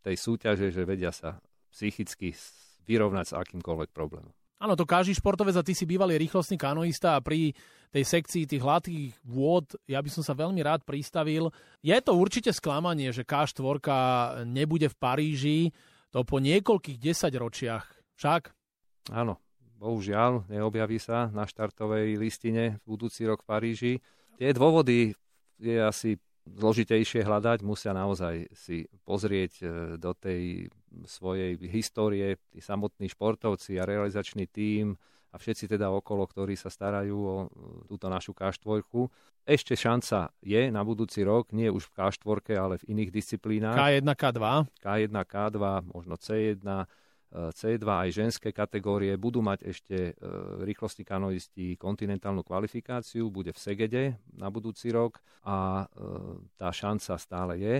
tej 0.00 0.16
súťaže, 0.16 0.72
že 0.72 0.82
vedia 0.84 1.12
sa 1.12 1.40
psychicky 1.70 2.34
vyrovnať 2.84 3.26
s 3.30 3.36
akýmkoľvek 3.38 3.90
problémom. 3.94 4.34
Áno, 4.60 4.76
to 4.76 4.84
každý 4.84 5.16
športovec 5.16 5.56
a 5.56 5.64
ty 5.64 5.72
si 5.72 5.88
bývalý 5.88 6.20
rýchlostný 6.20 6.60
kanoista 6.60 7.16
a 7.16 7.24
pri 7.24 7.56
tej 7.88 8.04
sekcii 8.04 8.44
tých 8.44 8.60
hladkých 8.60 9.16
vôd, 9.24 9.72
ja 9.88 10.04
by 10.04 10.10
som 10.12 10.20
sa 10.20 10.36
veľmi 10.36 10.60
rád 10.60 10.84
pristavil. 10.84 11.48
Je 11.80 11.96
to 12.04 12.12
určite 12.12 12.52
sklamanie, 12.52 13.08
že 13.08 13.24
K4 13.24 13.64
nebude 14.44 14.92
v 14.92 14.96
Paríži, 15.00 15.58
to 16.12 16.22
po 16.28 16.38
niekoľkých 16.44 17.00
desaťročiach. 17.00 17.84
Však? 18.20 18.42
Áno, 19.16 19.40
bohužiaľ, 19.80 20.44
neobjaví 20.52 21.00
sa 21.00 21.32
na 21.32 21.48
štartovej 21.48 22.20
listine 22.20 22.76
v 22.84 22.94
budúci 22.94 23.24
rok 23.24 23.40
v 23.40 23.48
Paríži. 23.48 23.92
Tie 24.36 24.52
dôvody 24.52 25.16
je 25.56 25.76
asi 25.80 26.20
zložitejšie 26.46 27.24
hľadať, 27.24 27.60
musia 27.60 27.92
naozaj 27.92 28.48
si 28.56 28.88
pozrieť 29.04 29.52
e, 29.60 29.64
do 30.00 30.12
tej 30.16 30.72
svojej 31.06 31.56
histórie 31.68 32.40
tí 32.50 32.58
samotní 32.58 33.12
športovci 33.12 33.78
a 33.78 33.86
realizačný 33.86 34.48
tím 34.50 34.98
a 35.30 35.38
všetci 35.38 35.70
teda 35.70 35.94
okolo, 35.94 36.26
ktorí 36.26 36.58
sa 36.58 36.72
starajú 36.72 37.18
o 37.18 37.36
e, 37.44 37.46
túto 37.86 38.10
našu 38.10 38.34
K4. 38.34 38.82
Ešte 39.46 39.74
šanca 39.78 40.34
je 40.42 40.68
na 40.68 40.82
budúci 40.82 41.22
rok, 41.22 41.54
nie 41.54 41.70
už 41.70 41.90
v 41.90 41.94
K4, 42.02 42.58
ale 42.58 42.74
v 42.82 42.84
iných 42.96 43.10
disciplínach. 43.14 43.76
K1, 43.78 44.06
K2. 44.06 44.42
K1, 44.82 45.14
K2, 45.14 45.60
možno 45.94 46.14
C1 46.18 46.66
C2 47.30 47.86
aj 47.86 48.10
ženské 48.10 48.50
kategórie 48.50 49.14
budú 49.14 49.38
mať 49.38 49.62
ešte 49.62 49.96
e, 50.10 50.12
rýchlostní 50.66 51.06
kanoisti 51.06 51.78
kontinentálnu 51.78 52.42
kvalifikáciu, 52.42 53.30
bude 53.30 53.54
v 53.54 53.58
Segede 53.62 54.04
na 54.34 54.50
budúci 54.50 54.90
rok 54.90 55.22
a 55.46 55.86
e, 55.86 56.02
tá 56.58 56.74
šanca 56.74 57.14
stále 57.14 57.54
je. 57.62 57.76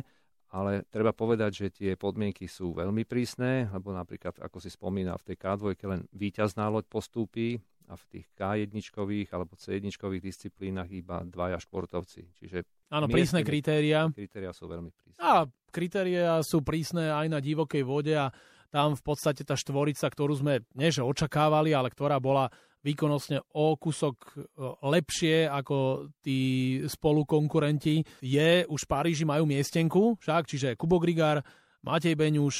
Ale 0.51 0.83
treba 0.91 1.15
povedať, 1.15 1.51
že 1.55 1.67
tie 1.71 1.91
podmienky 1.95 2.51
sú 2.51 2.75
veľmi 2.75 3.07
prísne, 3.07 3.71
lebo 3.71 3.95
napríklad, 3.95 4.39
ako 4.43 4.59
si 4.59 4.71
spomína, 4.71 5.15
v 5.19 5.31
tej 5.31 5.37
K2 5.39 5.79
len 5.87 6.03
víťazná 6.11 6.67
loď 6.67 6.91
postúpi 6.91 7.55
a 7.91 7.95
v 7.99 8.05
tých 8.07 8.27
K1 8.39 8.71
alebo 9.35 9.59
C1 9.59 9.83
disciplínach 10.23 10.91
iba 10.91 11.27
dvaja 11.27 11.59
športovci. 11.59 12.35
Čiže 12.39 12.67
Áno, 12.91 13.07
prísne 13.11 13.43
kritéria. 13.43 14.11
Kritéria 14.11 14.55
sú 14.55 14.71
veľmi 14.71 14.91
prísne. 14.95 15.19
A 15.23 15.47
kritéria 15.71 16.39
sú 16.43 16.63
prísne 16.63 17.11
aj 17.11 17.27
na 17.31 17.39
divokej 17.43 17.83
vode 17.83 18.15
a 18.15 18.31
tam 18.71 18.95
v 18.95 19.03
podstate 19.03 19.43
tá 19.43 19.59
štvorica, 19.59 20.07
ktorú 20.07 20.39
sme 20.39 20.65
nie 20.79 20.89
že 20.95 21.03
očakávali, 21.03 21.75
ale 21.75 21.91
ktorá 21.91 22.23
bola 22.23 22.49
výkonnostne 22.81 23.45
o 23.53 23.77
kúsok 23.77 24.17
e, 24.17 24.31
lepšie 24.89 25.45
ako 25.53 26.09
tí 26.25 26.81
spolukonkurenti, 26.89 28.25
je 28.25 28.65
už 28.65 28.81
v 28.87 28.91
Paríži 28.91 29.29
majú 29.29 29.45
miestenku, 29.45 30.17
však, 30.17 30.49
čiže 30.49 30.69
Kubo 30.81 30.97
Grigár, 30.97 31.45
Matej 31.85 32.17
Beňuš, 32.17 32.57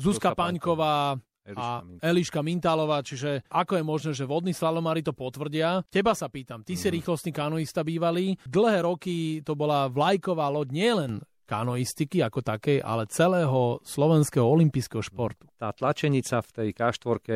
Zuzka, 0.00 0.32
Zuzka 0.32 0.38
Paňková, 0.38 1.20
a 1.56 1.82
Eliška 2.04 2.44
Mintálová, 2.44 3.02
čiže 3.02 3.42
ako 3.50 3.80
je 3.80 3.84
možné, 3.84 4.10
že 4.14 4.28
vodní 4.28 4.52
slalomári 4.54 5.02
to 5.02 5.10
potvrdia. 5.10 5.82
Teba 5.88 6.14
sa 6.14 6.30
pýtam, 6.30 6.62
ty 6.62 6.76
mm. 6.76 6.78
si 6.78 6.86
mhm. 6.86 6.94
rýchlostný 7.00 7.32
kanoista 7.34 7.80
bývalý, 7.82 8.36
dlhé 8.46 8.86
roky 8.86 9.40
to 9.42 9.56
bola 9.56 9.90
vlajková 9.90 10.46
loď 10.52 10.68
nielen 10.70 11.12
kanoistiky 11.50 12.22
ako 12.22 12.46
takej, 12.46 12.78
ale 12.78 13.10
celého 13.10 13.82
slovenského 13.82 14.46
olympijského 14.46 15.02
športu. 15.02 15.50
Tá 15.58 15.74
tlačenica 15.74 16.38
v 16.46 16.50
tej 16.54 16.68
K4 16.70 17.18
e, 17.26 17.34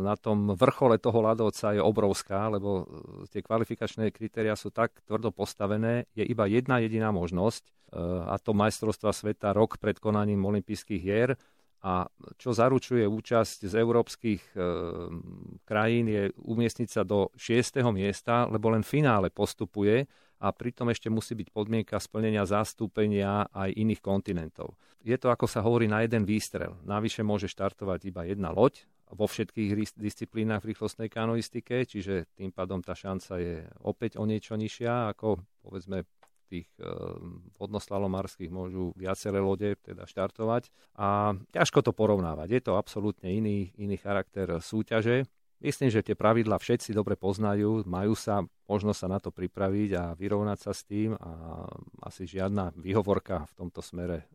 na 0.00 0.16
tom 0.16 0.56
vrchole 0.56 0.96
toho 0.96 1.20
ľadovca 1.20 1.76
je 1.76 1.82
obrovská, 1.84 2.48
lebo 2.48 2.70
e, 2.80 2.84
tie 3.28 3.44
kvalifikačné 3.44 4.08
kritéria 4.08 4.56
sú 4.56 4.72
tak 4.72 5.04
tvrdo 5.04 5.36
postavené. 5.36 6.08
Je 6.16 6.24
iba 6.24 6.48
jedna 6.48 6.80
jediná 6.80 7.12
možnosť, 7.12 7.62
e, 7.68 7.70
a 8.24 8.40
to 8.40 8.56
majstrovstva 8.56 9.12
sveta 9.12 9.52
rok 9.52 9.76
pred 9.76 10.00
konaním 10.00 10.40
olympijských 10.48 11.02
hier. 11.04 11.36
A 11.82 12.06
čo 12.38 12.54
zaručuje 12.54 13.02
účasť 13.02 13.66
z 13.66 13.74
európskych 13.74 14.54
krajín 15.66 16.06
je 16.06 16.30
umiestniť 16.30 16.86
sa 16.86 17.02
do 17.02 17.34
6. 17.34 17.82
miesta, 17.90 18.46
lebo 18.46 18.70
len 18.70 18.86
finále 18.86 19.34
postupuje 19.34 20.06
a 20.42 20.50
pritom 20.50 20.90
ešte 20.90 21.06
musí 21.06 21.38
byť 21.38 21.54
podmienka 21.54 22.02
splnenia 22.02 22.42
zastúpenia 22.42 23.46
aj 23.54 23.70
iných 23.78 24.02
kontinentov. 24.02 24.74
Je 25.06 25.14
to, 25.14 25.30
ako 25.30 25.46
sa 25.46 25.62
hovorí, 25.62 25.86
na 25.86 26.02
jeden 26.02 26.26
výstrel. 26.26 26.74
Navyše 26.82 27.22
môže 27.22 27.46
štartovať 27.46 28.10
iba 28.10 28.26
jedna 28.26 28.50
loď 28.50 28.82
vo 29.12 29.30
všetkých 29.30 29.94
disciplínach 29.94 30.66
v 30.66 30.74
rýchlostnej 30.74 31.06
kanoistike, 31.06 31.86
čiže 31.86 32.32
tým 32.34 32.50
pádom 32.50 32.82
tá 32.82 32.98
šanca 32.98 33.38
je 33.38 33.56
opäť 33.86 34.18
o 34.18 34.26
niečo 34.26 34.58
nižšia, 34.58 35.14
ako 35.14 35.38
povedzme 35.62 36.02
tých 36.52 36.68
e, 36.76 36.84
vodnoslalomárskych 37.56 38.52
môžu 38.52 38.92
viaceré 38.92 39.40
lode 39.40 39.72
teda 39.80 40.04
štartovať. 40.04 40.68
A 41.00 41.32
ťažko 41.48 41.80
to 41.80 41.96
porovnávať. 41.96 42.48
Je 42.52 42.60
to 42.60 42.76
absolútne 42.76 43.32
iný, 43.32 43.72
iný 43.80 43.96
charakter 43.96 44.60
súťaže. 44.60 45.24
Myslím, 45.62 45.94
že 45.94 46.02
tie 46.02 46.18
pravidla 46.18 46.58
všetci 46.58 46.90
dobre 46.90 47.14
poznajú, 47.14 47.86
majú 47.86 48.18
sa 48.18 48.42
možno 48.66 48.90
sa 48.90 49.06
na 49.06 49.22
to 49.22 49.30
pripraviť 49.30 49.90
a 49.94 50.04
vyrovnať 50.18 50.58
sa 50.58 50.72
s 50.74 50.82
tým 50.82 51.14
a 51.14 51.62
asi 52.02 52.26
žiadna 52.26 52.74
výhovorka 52.74 53.46
v 53.46 53.54
tomto 53.54 53.78
smere 53.78 54.24
e, 54.24 54.26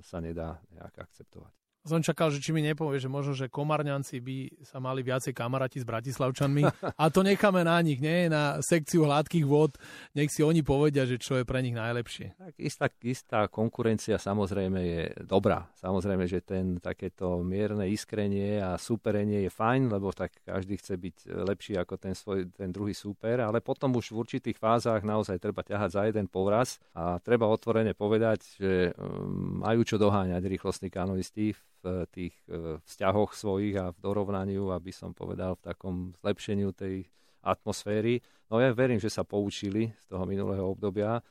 sa 0.00 0.22
nedá 0.24 0.62
nejak 0.72 1.04
akceptovať. 1.04 1.59
Som 1.80 2.04
čakal, 2.04 2.28
že 2.28 2.44
či 2.44 2.52
mi 2.52 2.60
nepovie, 2.60 3.00
že 3.00 3.08
možno, 3.08 3.32
že 3.32 3.48
Komarňanci 3.48 4.20
by 4.20 4.36
sa 4.68 4.84
mali 4.84 5.00
viacej 5.00 5.32
kamaráti 5.32 5.80
s 5.80 5.88
Bratislavčanmi. 5.88 6.68
A 7.00 7.08
to 7.08 7.24
necháme 7.24 7.64
na 7.64 7.80
nich, 7.80 8.04
nie? 8.04 8.28
Na 8.28 8.60
sekciu 8.60 9.08
hladkých 9.08 9.48
vod. 9.48 9.80
Nech 10.12 10.28
si 10.28 10.44
oni 10.44 10.60
povedia, 10.60 11.08
že 11.08 11.16
čo 11.16 11.40
je 11.40 11.48
pre 11.48 11.64
nich 11.64 11.72
najlepšie. 11.72 12.36
Tak 12.36 12.54
istá, 12.60 12.86
istá 13.00 13.48
konkurencia 13.48 14.20
samozrejme 14.20 14.76
je 14.76 15.02
dobrá. 15.24 15.72
Samozrejme, 15.80 16.28
že 16.28 16.44
ten 16.44 16.76
takéto 16.84 17.40
mierne 17.40 17.88
iskrenie 17.88 18.60
a 18.60 18.76
súperenie 18.76 19.48
je 19.48 19.50
fajn, 19.50 19.88
lebo 19.88 20.12
tak 20.12 20.36
každý 20.44 20.76
chce 20.76 21.00
byť 21.00 21.16
lepší 21.32 21.80
ako 21.80 21.96
ten, 21.96 22.12
svoj, 22.12 22.52
ten 22.60 22.68
druhý 22.68 22.92
súper. 22.92 23.40
Ale 23.40 23.64
potom 23.64 23.96
už 23.96 24.12
v 24.12 24.20
určitých 24.20 24.60
fázach 24.60 25.00
naozaj 25.00 25.40
treba 25.40 25.64
ťahať 25.64 25.90
za 25.96 26.02
jeden 26.04 26.28
povraz 26.28 26.76
a 26.92 27.16
treba 27.24 27.48
otvorene 27.48 27.96
povedať, 27.96 28.38
že 28.60 28.92
um, 29.00 29.64
majú 29.64 29.80
čo 29.80 29.96
doháňať 29.96 30.44
rýchlostní 30.44 30.92
kanoisti 30.92 31.56
v 31.80 32.04
tých 32.12 32.34
e, 32.46 32.78
vzťahoch 32.84 33.32
svojich 33.32 33.76
a 33.80 33.90
v 33.90 33.98
dorovnaniu, 33.98 34.70
aby 34.72 34.92
som 34.92 35.16
povedal, 35.16 35.56
v 35.56 35.64
takom 35.72 35.96
zlepšeniu 36.20 36.76
tej 36.76 37.08
atmosféry. 37.40 38.20
No 38.52 38.60
ja 38.60 38.72
verím, 38.76 39.00
že 39.00 39.08
sa 39.08 39.24
poučili 39.24 39.88
z 39.96 40.04
toho 40.08 40.28
minulého 40.28 40.68
obdobia 40.68 41.24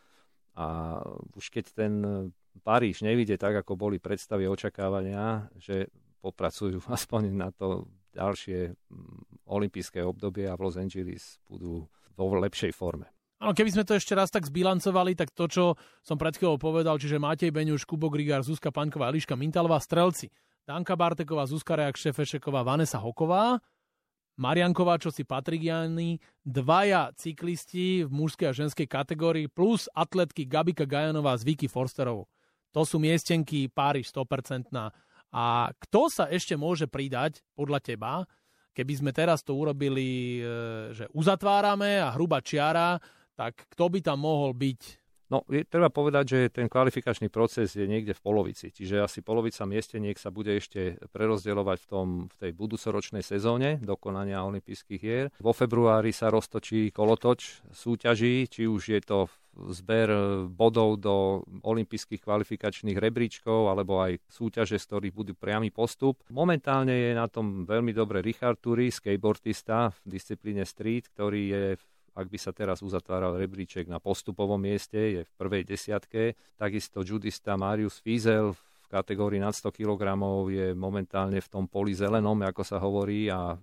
a 0.58 0.68
už 1.38 1.54
keď 1.54 1.66
ten 1.72 1.94
Paríž 2.60 3.06
nevidie 3.06 3.38
tak, 3.40 3.56
ako 3.56 3.78
boli 3.78 4.02
predstavy 4.02 4.50
očakávania, 4.50 5.48
že 5.56 5.88
popracujú 6.20 6.84
aspoň 6.98 7.22
na 7.32 7.50
to 7.54 7.88
ďalšie 8.14 8.74
olympijské 9.46 10.02
obdobie 10.02 10.50
a 10.50 10.58
v 10.58 10.64
Los 10.66 10.76
Angeles 10.76 11.38
budú 11.46 11.86
vo 12.18 12.26
lepšej 12.42 12.74
forme. 12.76 13.08
Áno, 13.40 13.56
keby 13.56 13.72
sme 13.72 13.88
to 13.88 13.96
ešte 13.96 14.12
raz 14.12 14.28
tak 14.28 14.44
zbilancovali, 14.44 15.16
tak 15.16 15.32
to, 15.32 15.48
čo 15.48 15.64
som 16.04 16.20
pred 16.20 16.36
chvíľou 16.36 16.60
povedal, 16.60 17.00
čiže 17.00 17.24
Matej 17.24 17.56
Beňuš, 17.56 17.88
Kubo 17.88 18.12
Grigár, 18.12 18.44
Zuzka 18.44 18.68
Paňková, 18.68 19.16
Eliška 19.16 19.40
Mintalová, 19.40 19.80
strelci, 19.80 20.28
Danka 20.68 21.00
Barteková, 21.00 21.48
Zuzka 21.48 21.80
Reak, 21.80 21.96
Šefešeková, 21.96 22.68
Vanessa 22.68 23.00
Hoková, 23.00 23.64
Marian 24.40 24.72
Kováčov 24.72 25.12
si 25.12 25.28
Patrik 25.28 25.68
Jany, 25.68 26.20
dvaja 26.48 27.12
cyklisti 27.16 28.08
v 28.08 28.12
mužskej 28.12 28.48
a 28.48 28.56
ženskej 28.56 28.88
kategórii 28.88 29.52
plus 29.52 29.92
atletky 29.92 30.48
Gabika 30.48 30.88
Gajanová 30.88 31.36
s 31.36 31.44
Vicky 31.44 31.68
Forsterovou. 31.68 32.28
To 32.72 32.88
sú 32.88 33.04
miestenky 33.04 33.68
páry 33.68 34.00
100%. 34.00 34.72
A 35.36 35.46
kto 35.76 36.02
sa 36.08 36.32
ešte 36.32 36.56
môže 36.56 36.88
pridať, 36.88 37.44
podľa 37.52 37.80
teba, 37.84 38.24
keby 38.72 38.94
sme 38.96 39.12
teraz 39.12 39.44
to 39.44 39.60
urobili, 39.60 40.40
e, 40.40 40.42
že 40.96 41.06
uzatvárame 41.12 42.00
a 42.00 42.16
hruba 42.16 42.40
čiara, 42.40 42.96
tak 43.40 43.64
kto 43.72 43.88
by 43.88 44.00
tam 44.04 44.28
mohol 44.28 44.52
byť 44.52 45.00
No, 45.30 45.46
je, 45.46 45.62
treba 45.62 45.94
povedať, 45.94 46.26
že 46.26 46.40
ten 46.50 46.66
kvalifikačný 46.66 47.30
proces 47.30 47.78
je 47.78 47.86
niekde 47.86 48.18
v 48.18 48.22
polovici, 48.26 48.74
čiže 48.74 48.98
asi 48.98 49.22
polovica 49.22 49.62
miesteniek 49.70 50.18
sa 50.18 50.34
bude 50.34 50.58
ešte 50.58 50.98
prerozdeľovať 51.14 51.78
v, 51.86 51.88
tom, 51.88 52.08
v 52.26 52.36
tej 52.42 52.52
budúcoročnej 52.58 53.22
sezóne 53.22 53.78
dokonania 53.78 54.42
olympijských 54.42 55.02
hier. 55.02 55.30
Vo 55.38 55.54
februári 55.54 56.10
sa 56.10 56.34
roztočí 56.34 56.90
kolotoč 56.90 57.62
súťaží, 57.70 58.50
či 58.50 58.66
už 58.66 58.82
je 58.90 59.02
to 59.06 59.30
zber 59.70 60.10
bodov 60.50 60.98
do 60.98 61.46
olympijských 61.62 62.26
kvalifikačných 62.26 62.98
rebríčkov 62.98 63.70
alebo 63.70 64.02
aj 64.02 64.18
súťaže, 64.34 64.82
z 64.82 64.88
ktorých 64.90 65.14
budú 65.14 65.34
priamy 65.38 65.70
postup. 65.70 66.26
Momentálne 66.34 66.96
je 66.96 67.12
na 67.14 67.30
tom 67.30 67.70
veľmi 67.70 67.94
dobre 67.94 68.26
Richard 68.26 68.58
Turi, 68.58 68.90
skateboardista 68.90 69.94
v 70.06 70.18
disciplíne 70.18 70.66
street, 70.66 71.12
ktorý 71.14 71.44
je 71.54 71.64
ak 72.20 72.28
by 72.28 72.36
sa 72.36 72.52
teraz 72.52 72.84
uzatváral 72.84 73.40
rebríček 73.40 73.88
na 73.88 74.04
postupovom 74.04 74.60
mieste, 74.60 75.00
je 75.00 75.22
v 75.24 75.32
prvej 75.40 75.64
desiatke. 75.64 76.36
Takisto 76.60 77.00
judista 77.00 77.56
Marius 77.56 78.04
Fizel 78.04 78.52
v 78.52 78.88
kategórii 78.92 79.40
nad 79.40 79.56
100 79.56 79.72
kg 79.72 80.20
je 80.52 80.76
momentálne 80.76 81.40
v 81.40 81.48
tom 81.48 81.72
poli 81.72 81.96
zelenom, 81.96 82.36
ako 82.44 82.64
sa 82.68 82.82
hovorí, 82.84 83.32
a 83.32 83.56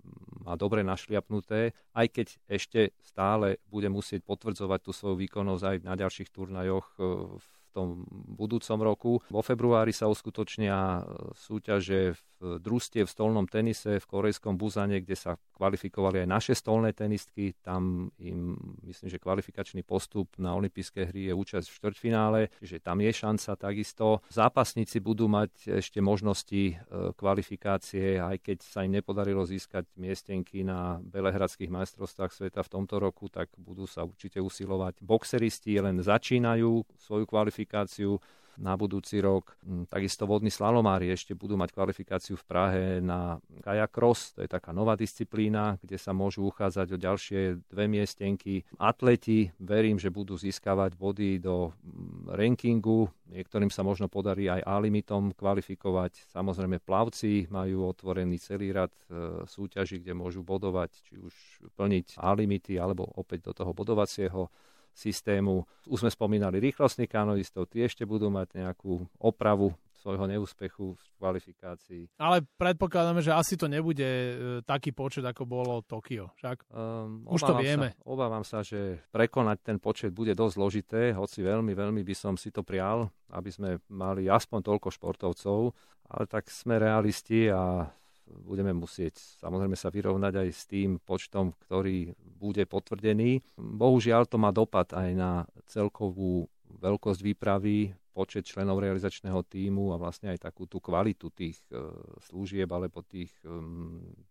má 0.46 0.54
dobre 0.54 0.86
našliapnuté, 0.86 1.74
aj 1.92 2.06
keď 2.08 2.26
ešte 2.46 2.80
stále 3.02 3.58
bude 3.66 3.90
musieť 3.90 4.22
potvrdzovať 4.22 4.80
tú 4.80 4.94
svoju 4.94 5.18
výkonnosť 5.26 5.62
aj 5.66 5.76
na 5.82 5.94
ďalších 5.98 6.30
turnajoch 6.30 6.86
e, 6.96 7.02
v 7.36 7.55
tom 7.76 8.08
budúcom 8.08 8.78
roku. 8.80 9.12
Vo 9.28 9.44
februári 9.44 9.92
sa 9.92 10.08
uskutočnia 10.08 11.04
súťaže 11.36 12.16
v 12.16 12.60
družstie 12.60 13.04
v 13.04 13.10
stolnom 13.10 13.48
tenise 13.48 13.96
v 13.96 14.06
korejskom 14.06 14.60
Buzane, 14.60 15.00
kde 15.00 15.16
sa 15.16 15.40
kvalifikovali 15.56 16.24
aj 16.24 16.28
naše 16.28 16.52
stolné 16.52 16.92
tenistky. 16.92 17.56
Tam 17.64 18.12
im, 18.20 18.56
myslím, 18.84 19.08
že 19.08 19.22
kvalifikačný 19.22 19.80
postup 19.80 20.36
na 20.36 20.52
olympijské 20.52 21.08
hry 21.08 21.32
je 21.32 21.34
účasť 21.34 21.66
v 21.66 21.76
štvrťfinále, 21.80 22.40
čiže 22.60 22.84
tam 22.84 23.00
je 23.00 23.12
šanca 23.12 23.50
takisto. 23.56 24.20
Zápasníci 24.28 25.00
budú 25.00 25.32
mať 25.32 25.80
ešte 25.80 26.04
možnosti 26.04 26.76
e, 26.76 26.84
kvalifikácie, 27.16 28.20
aj 28.20 28.36
keď 28.44 28.58
sa 28.60 28.84
im 28.84 29.00
nepodarilo 29.00 29.48
získať 29.48 29.88
miestenky 29.96 30.60
na 30.60 31.00
Belehradských 31.00 31.72
majstrovstvách 31.72 32.32
sveta 32.36 32.60
v 32.60 32.72
tomto 32.72 33.00
roku, 33.00 33.32
tak 33.32 33.48
budú 33.56 33.88
sa 33.88 34.04
určite 34.04 34.44
usilovať. 34.44 35.00
Boxeristi 35.00 35.80
len 35.80 36.04
začínajú 36.04 36.84
svoju 37.00 37.24
kvalifikáciu 37.24 37.65
kvalifikáciu 37.66 38.22
na 38.56 38.72
budúci 38.72 39.20
rok. 39.20 39.52
Mm, 39.68 39.84
takisto 39.84 40.24
vodní 40.24 40.48
slalomári 40.48 41.12
ešte 41.12 41.36
budú 41.36 41.60
mať 41.60 41.76
kvalifikáciu 41.76 42.40
v 42.40 42.44
Prahe 42.48 42.84
na 43.04 43.36
kajak 43.60 43.92
cross, 43.92 44.32
to 44.32 44.40
je 44.40 44.48
taká 44.48 44.72
nová 44.72 44.96
disciplína, 44.96 45.76
kde 45.84 46.00
sa 46.00 46.16
môžu 46.16 46.48
uchádzať 46.48 46.88
o 46.88 46.96
ďalšie 46.96 47.40
dve 47.68 47.84
miestenky. 47.84 48.64
Atleti, 48.80 49.52
verím, 49.60 50.00
že 50.00 50.08
budú 50.08 50.40
získavať 50.40 50.96
body 50.96 51.36
do 51.36 51.76
mm, 51.76 52.32
rankingu, 52.32 53.12
niektorým 53.28 53.68
sa 53.68 53.84
možno 53.84 54.08
podarí 54.08 54.48
aj 54.48 54.64
A-limitom 54.64 55.36
kvalifikovať. 55.36 56.32
Samozrejme 56.32 56.80
plavci 56.80 57.52
majú 57.52 57.92
otvorený 57.92 58.40
celý 58.40 58.72
rad 58.72 58.92
e, 59.12 59.44
súťaží, 59.44 60.00
kde 60.00 60.16
môžu 60.16 60.40
bodovať, 60.40 60.96
či 61.04 61.20
už 61.20 61.34
plniť 61.76 62.16
A-limity, 62.24 62.80
alebo 62.80 63.04
opäť 63.20 63.44
do 63.44 63.52
toho 63.52 63.76
bodovacieho 63.76 64.48
systému. 64.96 65.68
Už 65.84 66.00
sme 66.00 66.10
spomínali 66.10 66.56
rýchlostných 66.56 67.12
kanonistov, 67.12 67.68
tie 67.68 67.84
ešte 67.84 68.08
budú 68.08 68.32
mať 68.32 68.56
nejakú 68.56 69.04
opravu 69.20 69.76
svojho 70.06 70.30
neúspechu 70.30 70.94
v 70.94 71.04
kvalifikácii. 71.18 72.02
Ale 72.22 72.46
predpokladáme, 72.54 73.18
že 73.26 73.34
asi 73.34 73.58
to 73.58 73.66
nebude 73.66 74.06
e, 74.06 74.32
taký 74.62 74.94
počet, 74.94 75.26
ako 75.26 75.42
bolo 75.42 75.82
Tokio, 75.82 76.30
však? 76.38 76.62
Um, 76.70 77.26
Už 77.26 77.42
to 77.42 77.58
vieme. 77.58 77.90
Sa, 77.90 78.06
obávam 78.06 78.46
sa, 78.46 78.62
že 78.62 79.02
prekonať 79.10 79.66
ten 79.66 79.82
počet 79.82 80.14
bude 80.14 80.30
dosť 80.38 80.54
zložité, 80.54 81.00
hoci 81.10 81.42
veľmi, 81.42 81.74
veľmi 81.74 82.06
by 82.06 82.14
som 82.14 82.38
si 82.38 82.54
to 82.54 82.62
prial, 82.62 83.10
aby 83.34 83.50
sme 83.50 83.82
mali 83.90 84.30
aspoň 84.30 84.62
toľko 84.62 84.94
športovcov, 84.94 85.74
ale 86.06 86.24
tak 86.30 86.46
sme 86.54 86.78
realisti 86.78 87.50
a 87.50 87.90
budeme 88.26 88.74
musieť 88.74 89.18
samozrejme 89.40 89.78
sa 89.78 89.88
vyrovnať 89.88 90.34
aj 90.42 90.48
s 90.50 90.62
tým 90.66 90.98
počtom, 91.02 91.54
ktorý 91.66 92.12
bude 92.18 92.66
potvrdený. 92.66 93.42
Bohužiaľ 93.56 94.26
to 94.26 94.36
má 94.36 94.50
dopad 94.50 94.90
aj 94.92 95.10
na 95.14 95.30
celkovú 95.66 96.50
veľkosť 96.82 97.20
výpravy, 97.22 97.94
počet 98.16 98.48
členov 98.48 98.80
realizačného 98.80 99.44
týmu 99.44 99.92
a 99.92 100.00
vlastne 100.00 100.32
aj 100.32 100.48
takú 100.48 100.64
tú 100.64 100.80
kvalitu 100.80 101.28
tých 101.28 101.60
e, 101.68 101.84
služieb 102.32 102.64
alebo 102.72 103.04
tých, 103.04 103.28
e, 103.44 103.52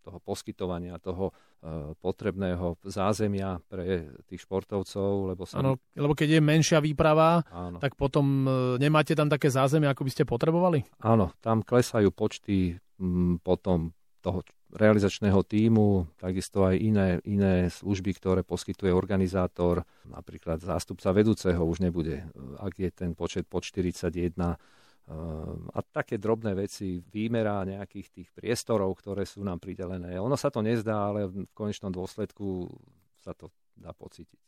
toho 0.02 0.18
poskytovania, 0.18 0.98
toho 0.98 1.30
e, 1.30 1.94
potrebného 1.94 2.82
zázemia 2.82 3.62
pre 3.70 4.10
tých 4.26 4.42
športovcov. 4.42 5.30
Lebo, 5.30 5.46
sa... 5.46 5.62
ano, 5.62 5.78
lebo 5.94 6.18
keď 6.18 6.34
je 6.34 6.40
menšia 6.42 6.82
výprava, 6.82 7.46
Áno. 7.46 7.78
tak 7.78 7.94
potom 7.94 8.50
nemáte 8.82 9.14
tam 9.14 9.30
také 9.30 9.54
zázemie, 9.54 9.86
ako 9.86 10.02
by 10.02 10.10
ste 10.10 10.26
potrebovali? 10.26 10.82
Áno, 11.06 11.30
tam 11.38 11.62
klesajú 11.62 12.10
počty 12.10 12.82
potom 13.42 13.92
toho 14.24 14.42
realizačného 14.74 15.46
týmu, 15.46 16.10
takisto 16.18 16.66
aj 16.66 16.74
iné, 16.74 17.22
iné 17.22 17.70
služby, 17.70 18.18
ktoré 18.18 18.42
poskytuje 18.42 18.90
organizátor, 18.90 19.86
napríklad 20.10 20.58
zástupca 20.58 21.14
vedúceho 21.14 21.62
už 21.62 21.86
nebude, 21.86 22.26
ak 22.58 22.74
je 22.74 22.90
ten 22.90 23.14
počet 23.14 23.46
pod 23.46 23.62
41 23.62 24.34
a 25.70 25.80
také 25.94 26.18
drobné 26.18 26.58
veci, 26.58 26.98
výmera 26.98 27.62
nejakých 27.62 28.08
tých 28.10 28.28
priestorov, 28.34 28.98
ktoré 28.98 29.22
sú 29.22 29.46
nám 29.46 29.62
pridelené. 29.62 30.18
Ono 30.18 30.34
sa 30.34 30.50
to 30.50 30.66
nezdá, 30.66 31.14
ale 31.14 31.30
v 31.30 31.46
konečnom 31.54 31.94
dôsledku 31.94 32.66
sa 33.22 33.30
to 33.30 33.54
dá 33.78 33.94
pocítiť. 33.94 34.42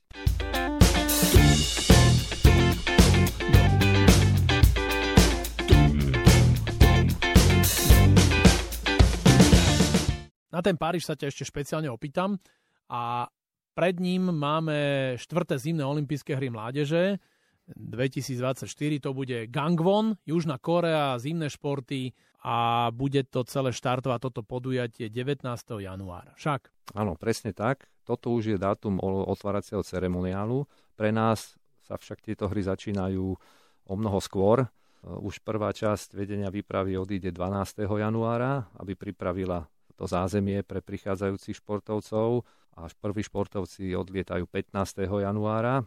Na 10.49 10.65
ten 10.65 10.81
Páriž 10.81 11.05
sa 11.05 11.13
ťa 11.13 11.29
ešte 11.29 11.45
špeciálne 11.45 11.93
opýtam 11.93 12.41
a 12.89 13.29
pred 13.77 14.01
ním 14.01 14.33
máme 14.33 15.15
štvrté 15.21 15.61
zimné 15.61 15.85
olympijské 15.85 16.35
hry 16.35 16.51
mládeže. 16.51 17.21
2024 17.69 18.65
to 19.05 19.13
bude 19.13 19.53
Gangwon, 19.53 20.17
Južná 20.25 20.57
Korea, 20.57 21.21
zimné 21.21 21.53
športy 21.53 22.17
a 22.41 22.89
bude 22.89 23.29
to 23.29 23.45
celé 23.45 23.77
štartovať 23.77 24.19
toto 24.25 24.41
podujatie 24.41 25.13
19. 25.13 25.45
januára. 25.85 26.33
Však? 26.33 26.73
Áno, 26.97 27.13
presne 27.21 27.53
tak. 27.53 27.85
Toto 28.09 28.33
už 28.33 28.57
je 28.57 28.59
dátum 28.59 28.97
otváracieho 29.05 29.85
ceremoniálu. 29.85 30.65
Pre 30.97 31.13
nás 31.13 31.61
sa 31.85 32.01
však 32.01 32.25
tieto 32.25 32.49
hry 32.49 32.65
začínajú 32.65 33.37
o 33.85 33.95
mnoho 33.95 34.17
skôr. 34.25 34.65
Už 35.05 35.45
prvá 35.45 35.71
časť 35.77 36.17
vedenia 36.17 36.49
výpravy 36.49 36.97
odíde 36.97 37.37
12. 37.37 37.85
januára, 37.85 38.65
aby 38.81 38.97
pripravila 38.97 39.69
to 39.99 40.07
zázemie 40.07 40.63
pre 40.63 40.79
prichádzajúcich 40.79 41.59
športovcov. 41.59 42.47
Až 42.79 42.95
prví 43.03 43.27
športovci 43.27 43.99
odlietajú 43.99 44.47
15. 44.47 45.11
januára. 45.11 45.83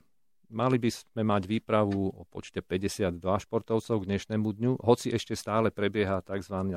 Mali 0.51 0.75
by 0.83 0.91
sme 0.91 1.23
mať 1.23 1.47
výpravu 1.47 2.11
o 2.11 2.27
počte 2.27 2.59
52 2.59 3.23
športovcov 3.23 4.03
k 4.03 4.07
dnešnému 4.11 4.51
dňu, 4.51 4.83
hoci 4.83 5.15
ešte 5.15 5.31
stále 5.31 5.71
prebieha 5.71 6.19
tzv. 6.19 6.75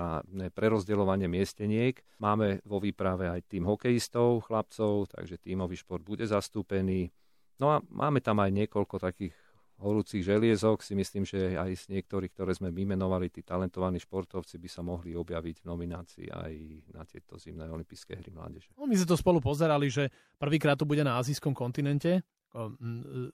prerozdeľovanie 0.55 1.27
miesteniek. 1.27 1.99
Máme 2.23 2.63
vo 2.63 2.79
výprave 2.79 3.27
aj 3.27 3.51
tým 3.51 3.67
hokejistov, 3.67 4.47
chlapcov, 4.47 5.11
takže 5.11 5.43
tímový 5.43 5.75
šport 5.75 6.07
bude 6.07 6.23
zastúpený. 6.23 7.11
No 7.59 7.75
a 7.75 7.83
máme 7.91 8.23
tam 8.23 8.39
aj 8.39 8.55
niekoľko 8.55 9.03
takých 9.03 9.35
horúcich 9.81 10.23
želiezok 10.23 10.83
si 10.83 10.95
myslím, 10.95 11.27
že 11.27 11.59
aj 11.59 11.89
z 11.89 11.99
niektorých, 11.99 12.33
ktoré 12.35 12.55
sme 12.55 12.71
vymenovali, 12.71 13.31
tí 13.31 13.43
talentovaní 13.43 13.99
športovci 13.99 14.59
by 14.59 14.69
sa 14.71 14.87
mohli 14.87 15.19
objaviť 15.19 15.63
v 15.63 15.69
nominácii 15.69 16.27
aj 16.31 16.53
na 16.95 17.03
tieto 17.05 17.37
zimné 17.37 17.67
olympijské 17.67 18.15
hry 18.19 18.31
mládeže. 18.31 18.71
No, 18.79 18.87
my 18.87 18.95
sme 18.95 19.11
to 19.11 19.19
spolu 19.19 19.43
pozerali, 19.43 19.91
že 19.91 20.09
prvýkrát 20.39 20.79
to 20.79 20.87
bude 20.87 21.03
na 21.03 21.19
azijskom 21.19 21.53
kontinente, 21.53 22.23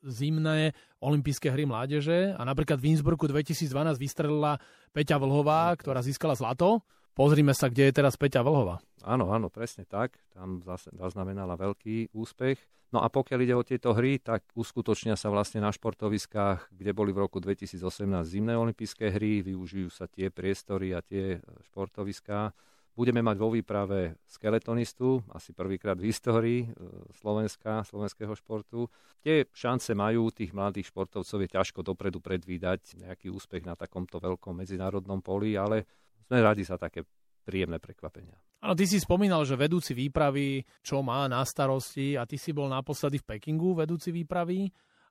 zimné 0.01 0.73
olympijské 1.05 1.53
hry 1.53 1.69
mládeže 1.69 2.33
a 2.33 2.41
napríklad 2.41 2.81
v 2.81 2.97
Innsbrucku 2.97 3.29
2012 3.29 4.01
vystrelila 4.01 4.57
Peťa 4.97 5.21
Vlhová, 5.21 5.77
ktorá 5.77 6.01
získala 6.01 6.33
zlato. 6.33 6.81
Pozrime 7.15 7.53
sa, 7.53 7.67
kde 7.67 7.91
je 7.91 7.97
teraz 8.01 8.15
Peťa 8.15 8.41
Vlhová. 8.47 8.79
Áno, 9.03 9.33
áno, 9.33 9.49
presne 9.49 9.89
tak. 9.89 10.15
Tam 10.31 10.63
zase 10.63 10.93
zaznamenala 10.95 11.59
veľký 11.59 12.15
úspech. 12.15 12.61
No 12.91 13.07
a 13.07 13.07
pokiaľ 13.07 13.39
ide 13.47 13.55
o 13.55 13.63
tieto 13.63 13.95
hry, 13.95 14.19
tak 14.19 14.43
uskutočnia 14.59 15.15
sa 15.15 15.31
vlastne 15.31 15.63
na 15.63 15.71
športoviskách, 15.71 16.75
kde 16.75 16.91
boli 16.91 17.15
v 17.15 17.23
roku 17.23 17.39
2018 17.39 17.79
zimné 18.27 18.59
olympijské 18.59 19.15
hry, 19.15 19.47
využijú 19.47 19.95
sa 19.95 20.11
tie 20.11 20.27
priestory 20.27 20.91
a 20.91 20.99
tie 20.99 21.39
športoviská. 21.71 22.51
Budeme 22.99 23.23
mať 23.23 23.37
vo 23.39 23.55
výprave 23.55 24.19
skeletonistu, 24.27 25.23
asi 25.31 25.55
prvýkrát 25.55 25.95
v 25.95 26.11
histórii 26.11 26.61
e, 26.67 26.69
Slovenska, 27.15 27.87
slovenského 27.87 28.35
športu. 28.35 28.91
Tie 29.23 29.47
šance 29.55 29.95
majú 29.95 30.35
tých 30.35 30.51
mladých 30.51 30.91
športovcov, 30.91 31.39
je 31.47 31.55
ťažko 31.55 31.87
dopredu 31.87 32.19
predvídať 32.19 32.99
nejaký 32.99 33.31
úspech 33.31 33.63
na 33.63 33.79
takomto 33.79 34.19
veľkom 34.19 34.59
medzinárodnom 34.59 35.23
poli, 35.23 35.55
ale 35.55 35.87
sme 36.27 36.45
radi 36.45 36.67
za 36.67 36.77
také 36.77 37.07
príjemné 37.47 37.81
prekvapenia. 37.81 38.37
Áno, 38.61 38.77
ty 38.77 38.85
si 38.85 39.01
spomínal, 39.01 39.49
že 39.49 39.57
vedúci 39.57 39.97
výpravy, 39.97 40.61
čo 40.85 41.01
má 41.01 41.25
na 41.25 41.41
starosti 41.49 42.19
a 42.21 42.29
ty 42.29 42.37
si 42.37 42.53
bol 42.53 42.69
naposledy 42.69 43.17
v 43.17 43.29
Pekingu 43.37 43.73
vedúci 43.73 44.13
výpravy 44.13 44.69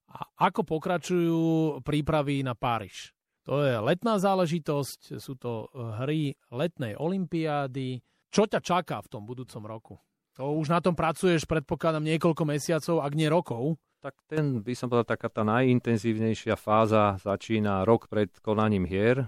A 0.10 0.50
ako 0.50 0.66
pokračujú 0.66 1.42
prípravy 1.86 2.42
na 2.42 2.58
Páriž? 2.58 3.14
To 3.46 3.62
je 3.66 3.78
letná 3.82 4.18
záležitosť, 4.18 5.18
sú 5.18 5.34
to 5.38 5.70
hry 5.74 6.38
letnej 6.54 6.98
olympiády. 6.98 8.02
Čo 8.30 8.46
ťa 8.46 8.62
čaká 8.62 9.02
v 9.02 9.10
tom 9.10 9.26
budúcom 9.26 9.64
roku? 9.66 9.96
To 10.38 10.54
už 10.54 10.70
na 10.70 10.80
tom 10.82 10.94
pracuješ, 10.94 11.50
predpokladám, 11.50 12.06
niekoľko 12.06 12.44
mesiacov, 12.46 13.02
ak 13.02 13.14
nie 13.18 13.30
rokov. 13.30 13.78
Tak 14.00 14.16
ten, 14.30 14.64
by 14.64 14.74
som 14.78 14.88
povedal, 14.88 15.18
taká 15.18 15.28
tá 15.28 15.44
najintenzívnejšia 15.44 16.56
fáza 16.56 17.20
začína 17.20 17.84
rok 17.84 18.08
pred 18.08 18.32
konaním 18.40 18.88
hier. 18.88 19.28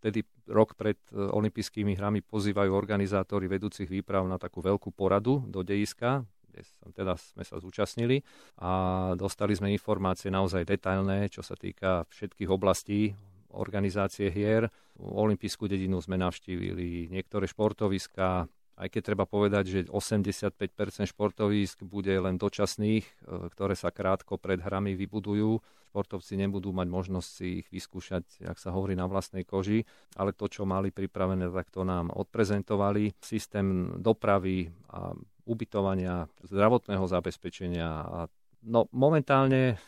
Vtedy 0.00 0.26
rok 0.48 0.76
pred 0.76 0.98
olympijskými 1.12 1.96
hrami 1.96 2.20
pozývajú 2.20 2.70
organizátori 2.72 3.48
vedúcich 3.48 3.88
výprav 3.88 4.26
na 4.28 4.36
takú 4.36 4.60
veľkú 4.60 4.92
poradu 4.92 5.44
do 5.48 5.64
dejiska, 5.64 6.24
kde 6.54 6.62
som 6.62 6.90
teda 6.94 7.18
sme 7.18 7.42
sa 7.42 7.58
zúčastnili 7.58 8.22
a 8.62 8.70
dostali 9.18 9.58
sme 9.58 9.74
informácie 9.74 10.30
naozaj 10.30 10.68
detailné, 10.68 11.26
čo 11.26 11.42
sa 11.42 11.58
týka 11.58 12.06
všetkých 12.12 12.50
oblastí 12.52 13.18
organizácie 13.54 14.30
hier. 14.30 14.70
Olympijskú 14.98 15.66
dedinu 15.66 15.98
sme 15.98 16.18
navštívili, 16.18 17.10
niektoré 17.10 17.50
športoviska, 17.50 18.46
aj 18.74 18.88
keď 18.90 19.02
treba 19.14 19.24
povedať, 19.26 19.64
že 19.70 19.78
85% 19.86 21.10
športovísk 21.14 21.86
bude 21.86 22.10
len 22.10 22.34
dočasných, 22.34 23.06
e, 23.06 23.12
ktoré 23.54 23.78
sa 23.78 23.94
krátko 23.94 24.34
pred 24.38 24.58
hrami 24.58 24.98
vybudujú. 24.98 25.62
Športovci 25.94 26.34
nebudú 26.34 26.74
mať 26.74 26.90
možnosť 26.90 27.28
si 27.30 27.62
ich 27.62 27.70
vyskúšať, 27.70 28.50
ak 28.50 28.58
sa 28.58 28.74
hovorí, 28.74 28.98
na 28.98 29.06
vlastnej 29.06 29.46
koži, 29.46 29.86
ale 30.18 30.34
to, 30.34 30.50
čo 30.50 30.66
mali 30.66 30.90
pripravené, 30.90 31.46
tak 31.54 31.70
to 31.70 31.86
nám 31.86 32.10
odprezentovali. 32.10 33.14
Systém 33.22 33.94
dopravy 34.02 34.74
a 34.90 35.14
ubytovania, 35.46 36.26
zdravotného 36.42 37.06
zabezpečenia. 37.06 37.86
A 38.10 38.26
no, 38.66 38.90
momentálne 38.90 39.78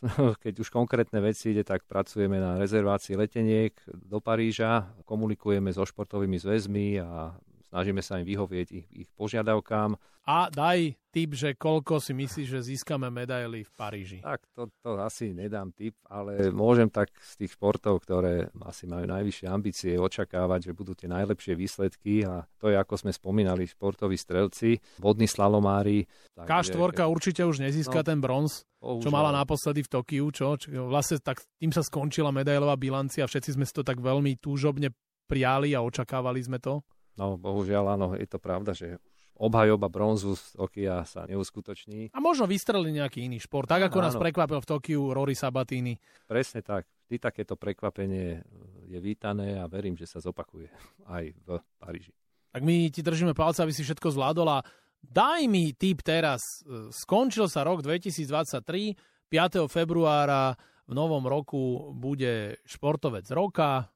keď 0.48 0.64
už 0.64 0.72
konkrétne 0.72 1.20
veci 1.20 1.52
ide, 1.52 1.60
tak 1.60 1.84
pracujeme 1.84 2.40
na 2.40 2.56
rezervácii 2.56 3.20
leteniek 3.20 3.76
do 3.84 4.16
Paríža, 4.16 4.88
komunikujeme 5.04 5.68
so 5.76 5.84
športovými 5.84 6.40
zväzmi 6.40 7.04
a 7.04 7.36
snažíme 7.70 8.02
sa 8.02 8.18
im 8.18 8.26
vyhovieť 8.26 8.68
ich, 8.74 8.86
ich 9.06 9.08
požiadavkám. 9.14 9.94
A 10.28 10.52
daj 10.52 10.94
tip, 11.10 11.34
že 11.34 11.56
koľko 11.56 11.98
si 11.98 12.12
myslíš, 12.12 12.46
že 12.46 12.60
získame 12.60 13.08
medaily 13.08 13.66
v 13.66 13.72
Paríži? 13.72 14.18
Tak 14.20 14.44
to, 14.52 14.68
to 14.84 15.00
asi 15.00 15.32
nedám 15.32 15.72
tip, 15.74 15.96
ale 16.06 16.52
môžem 16.54 16.86
tak 16.92 17.10
z 17.18 17.40
tých 17.40 17.56
športov, 17.56 18.04
ktoré 18.04 18.52
asi 18.62 18.84
majú 18.86 19.08
najvyššie 19.10 19.46
ambície, 19.48 19.92
očakávať, 19.96 20.70
že 20.70 20.76
budú 20.76 20.92
tie 20.94 21.08
najlepšie 21.10 21.56
výsledky 21.56 22.22
a 22.22 22.44
to 22.60 22.68
je, 22.70 22.76
ako 22.76 22.94
sme 23.00 23.10
spomínali, 23.16 23.66
športoví 23.66 24.14
strelci, 24.14 24.78
vodní 25.00 25.26
slalomári. 25.26 26.04
K4 26.36 26.78
určite 27.08 27.42
už 27.42 27.64
nezíska 27.64 28.04
no, 28.04 28.06
ten 28.06 28.18
bronz, 28.20 28.68
čo 28.80 29.08
mala 29.10 29.34
naposledy 29.34 29.82
v 29.82 29.92
Tokiu, 29.92 30.26
čo? 30.30 30.54
Vlastne 30.88 31.18
tak 31.18 31.42
tým 31.58 31.72
sa 31.74 31.84
skončila 31.84 32.30
medailová 32.30 32.76
bilancia, 32.78 33.26
všetci 33.26 33.56
sme 33.56 33.64
si 33.64 33.72
to 33.74 33.82
tak 33.82 33.98
veľmi 33.98 34.38
túžobne 34.40 34.94
prijali 35.28 35.76
a 35.76 35.84
očakávali 35.84 36.40
sme 36.42 36.58
to. 36.58 36.80
No, 37.20 37.36
bohužiaľ, 37.36 38.00
áno, 38.00 38.16
je 38.16 38.24
to 38.24 38.40
pravda, 38.40 38.72
že 38.72 38.96
obhajoba 39.36 39.92
bronzu 39.92 40.40
z 40.40 40.56
Tokia 40.56 41.04
sa 41.04 41.28
neuskutoční. 41.28 42.16
A 42.16 42.18
možno 42.20 42.48
vystreli 42.48 42.88
nejaký 42.96 43.28
iný 43.28 43.36
šport, 43.44 43.68
tak 43.68 43.92
ako 43.92 44.00
áno. 44.00 44.04
nás 44.08 44.16
prekvapil 44.16 44.64
v 44.64 44.68
Tokiu 44.68 45.12
Rory 45.12 45.36
Sabatini. 45.36 46.00
Presne 46.24 46.64
tak. 46.64 46.88
Vždy 47.04 47.16
takéto 47.20 47.60
prekvapenie 47.60 48.40
je 48.88 48.98
vítané 49.04 49.60
a 49.60 49.68
verím, 49.68 50.00
že 50.00 50.08
sa 50.08 50.16
zopakuje 50.16 50.72
aj 51.12 51.36
v 51.44 51.48
Paríži. 51.76 52.16
Tak 52.56 52.64
my 52.64 52.88
ti 52.88 53.04
držíme 53.04 53.36
palce, 53.36 53.60
aby 53.60 53.72
si 53.76 53.84
všetko 53.84 54.16
zvládol 54.16 54.48
a 54.48 54.64
daj 55.04 55.44
mi 55.44 55.76
tip 55.76 56.00
teraz. 56.00 56.40
Skončil 56.88 57.52
sa 57.52 57.68
rok 57.68 57.84
2023, 57.84 58.96
5. 59.28 59.68
februára 59.68 60.56
v 60.88 60.92
novom 60.96 61.22
roku 61.22 61.94
bude 61.94 62.58
športovec 62.66 63.28
roka, 63.30 63.86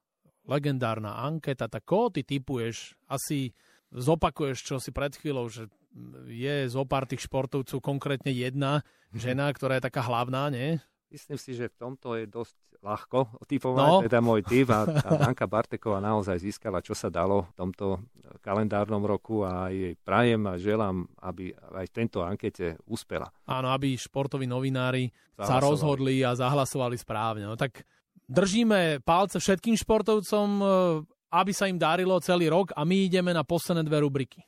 legendárna 0.45 1.25
anketa, 1.25 1.69
tak 1.69 1.85
koho 1.85 2.13
ty 2.13 2.21
typuješ? 2.21 2.97
Asi 3.09 3.53
zopakuješ, 3.93 4.57
čo 4.61 4.75
si 4.77 4.89
pred 4.89 5.13
chvíľou, 5.13 5.49
že 5.49 5.69
je 6.27 6.67
zo 6.67 6.83
pár 6.83 7.07
tých 7.07 7.23
športovcov 7.25 7.79
konkrétne 7.79 8.31
jedna 8.33 8.83
mhm. 9.11 9.19
žena, 9.19 9.45
ktorá 9.51 9.79
je 9.79 9.87
taká 9.87 10.01
hlavná, 10.05 10.51
nie? 10.51 10.77
Myslím 11.13 11.39
si, 11.39 11.55
že 11.55 11.71
v 11.71 11.77
tomto 11.79 12.17
je 12.17 12.25
dosť 12.27 12.57
ľahko 12.85 13.41
typovať, 13.49 13.87
no. 13.87 14.03
teda 14.05 14.19
môj 14.21 14.45
typ 14.45 14.67
a, 14.69 14.85
a 14.85 15.09
Anka 15.25 15.49
Barteková 15.49 15.97
naozaj 15.97 16.37
získala, 16.37 16.85
čo 16.85 16.93
sa 16.93 17.09
dalo 17.09 17.49
v 17.49 17.53
tomto 17.57 17.85
kalendárnom 18.45 19.01
roku 19.01 19.41
a 19.41 19.73
jej 19.73 19.97
prajem 19.97 20.45
a 20.45 20.59
želám, 20.59 21.09
aby 21.23 21.49
aj 21.55 21.85
v 21.89 21.93
tento 21.93 22.21
ankete 22.21 22.77
uspela. 22.85 23.31
Áno, 23.49 23.73
aby 23.73 23.97
športoví 23.97 24.45
novinári 24.45 25.09
zahlasovali. 25.33 25.49
sa 25.49 25.57
rozhodli 25.57 26.15
a 26.21 26.31
zahlasovali 26.37 26.95
správne. 26.99 27.45
No 27.49 27.57
tak 27.57 27.85
držíme 28.25 29.05
palce 29.05 29.37
všetkým 29.39 29.77
športovcom, 29.77 30.49
e, 30.59 30.65
aby 31.35 31.51
sa 31.51 31.67
im 31.67 31.77
darilo 31.77 32.17
celý 32.23 32.49
rok 32.49 32.73
a 32.73 32.87
my 32.87 33.11
ideme 33.11 33.35
na 33.35 33.43
posledné 33.43 33.83
dve 33.85 34.01
rubriky. 34.01 34.41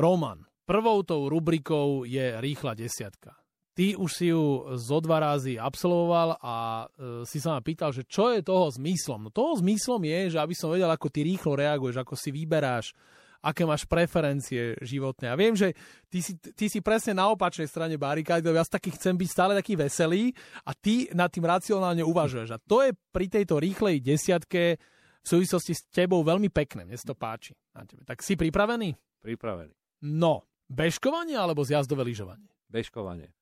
Roman, 0.00 0.40
prvou 0.64 1.04
tou 1.04 1.28
rubrikou 1.28 2.08
je 2.08 2.40
rýchla 2.40 2.72
desiatka. 2.72 3.36
Ty 3.76 4.00
už 4.00 4.10
si 4.12 4.32
ju 4.32 4.72
zo 4.80 4.98
dva 5.04 5.20
razy 5.20 5.60
absolvoval 5.60 6.40
a 6.40 6.84
e, 6.88 7.24
si 7.28 7.36
sa 7.36 7.56
ma 7.56 7.60
pýtal, 7.60 7.92
že 7.92 8.08
čo 8.08 8.32
je 8.32 8.40
toho 8.40 8.72
zmyslom. 8.72 9.28
No 9.28 9.30
toho 9.30 9.60
zmyslom 9.60 10.00
je, 10.08 10.36
že 10.36 10.38
aby 10.40 10.56
som 10.56 10.72
vedel, 10.72 10.88
ako 10.88 11.12
ty 11.12 11.22
rýchlo 11.28 11.52
reaguješ, 11.52 12.00
ako 12.00 12.16
si 12.16 12.32
vyberáš 12.32 12.96
aké 13.40 13.64
máš 13.64 13.88
preferencie 13.88 14.76
životné. 14.84 15.32
A 15.32 15.36
viem, 15.36 15.56
že 15.56 15.72
ty 16.12 16.20
si, 16.20 16.36
ty 16.36 16.68
si 16.68 16.84
presne 16.84 17.16
na 17.16 17.32
opačnej 17.32 17.66
strane 17.66 17.96
barikády, 17.96 18.44
ja 18.44 18.64
taký 18.64 18.92
chcem 18.94 19.16
byť 19.16 19.28
stále 19.28 19.52
taký 19.56 19.80
veselý 19.80 20.32
a 20.64 20.76
ty 20.76 21.08
nad 21.16 21.32
tým 21.32 21.48
racionálne 21.48 22.04
uvažuješ. 22.04 22.48
A 22.52 22.58
to 22.60 22.84
je 22.84 22.92
pri 23.10 23.26
tejto 23.32 23.56
rýchlej 23.56 24.04
desiatke 24.04 24.76
v 25.20 25.26
súvislosti 25.26 25.72
s 25.76 25.84
tebou 25.88 26.20
veľmi 26.20 26.52
pekné. 26.52 26.84
Mne 26.84 26.96
to 27.00 27.16
páči. 27.16 27.56
Na 27.72 27.84
tebe. 27.84 28.04
Tak 28.04 28.20
si 28.20 28.36
pripravený? 28.36 28.96
Pripravený. 29.20 29.72
No, 30.04 30.48
bežkovanie 30.68 31.36
alebo 31.36 31.64
zjazdové 31.64 32.04
lyžovanie? 32.08 32.48
Bežkovanie. 32.68 33.32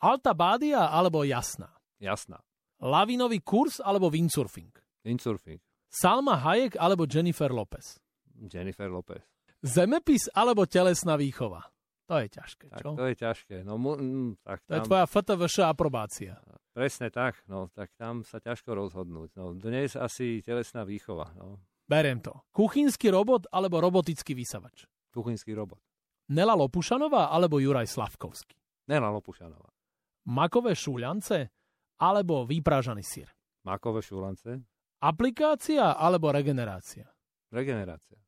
Alta 0.00 0.32
Bádia 0.32 0.90
alebo 0.90 1.22
Jasná? 1.22 1.70
Jasná. 2.00 2.40
Lavinový 2.80 3.44
kurz 3.44 3.78
alebo 3.84 4.08
windsurfing? 4.08 4.72
Windsurfing. 5.04 5.60
Salma 5.92 6.40
Hayek 6.40 6.80
alebo 6.80 7.04
Jennifer 7.04 7.52
Lopez? 7.52 8.00
Jennifer 8.48 8.88
Lopez. 8.88 9.20
Zemepis 9.60 10.32
alebo 10.32 10.64
telesná 10.64 11.20
výchova? 11.20 11.68
To 12.10 12.18
je 12.18 12.26
ťažké, 12.26 12.66
čo? 12.74 12.90
Tak 12.90 12.98
to 12.98 13.04
je 13.06 13.14
ťažké. 13.14 13.56
No, 13.62 13.78
mm, 13.78 14.42
tak 14.42 14.66
to 14.66 14.74
tam... 14.74 14.76
je 14.76 14.80
tvoja 14.90 15.04
FTVŠ 15.06 15.56
aprobácia. 15.62 16.34
Presne 16.74 17.06
tak, 17.12 17.38
no, 17.46 17.70
tak 17.70 17.94
tam 17.94 18.26
sa 18.26 18.42
ťažko 18.42 18.74
rozhodnúť. 18.74 19.38
No, 19.38 19.54
dnes 19.54 19.94
asi 19.94 20.42
telesná 20.42 20.82
výchova. 20.82 21.30
No. 21.38 21.62
Beriem 21.86 22.18
to. 22.18 22.34
Kuchynský 22.50 23.14
robot 23.14 23.46
alebo 23.50 23.78
robotický 23.78 24.34
vysavač? 24.34 24.90
Kuchynský 25.14 25.54
robot. 25.54 25.78
Nela 26.30 26.54
Lopušanová 26.54 27.30
alebo 27.30 27.58
Juraj 27.58 27.90
Slavkovský? 27.90 28.58
Nela 28.90 29.10
Lopušanová. 29.10 29.70
Makové 30.30 30.78
šúľance 30.78 31.50
alebo 31.98 32.46
vyprážaný 32.46 33.02
sír? 33.02 33.26
Makové 33.66 34.02
šúľance. 34.02 34.62
Aplikácia 35.02 35.94
alebo 35.94 36.30
regenerácia? 36.30 37.10
Regenerácia. 37.50 38.18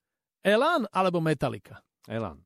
Elan 0.42 0.90
alebo 0.90 1.22
Metallica? 1.22 1.78
Elan. 2.10 2.42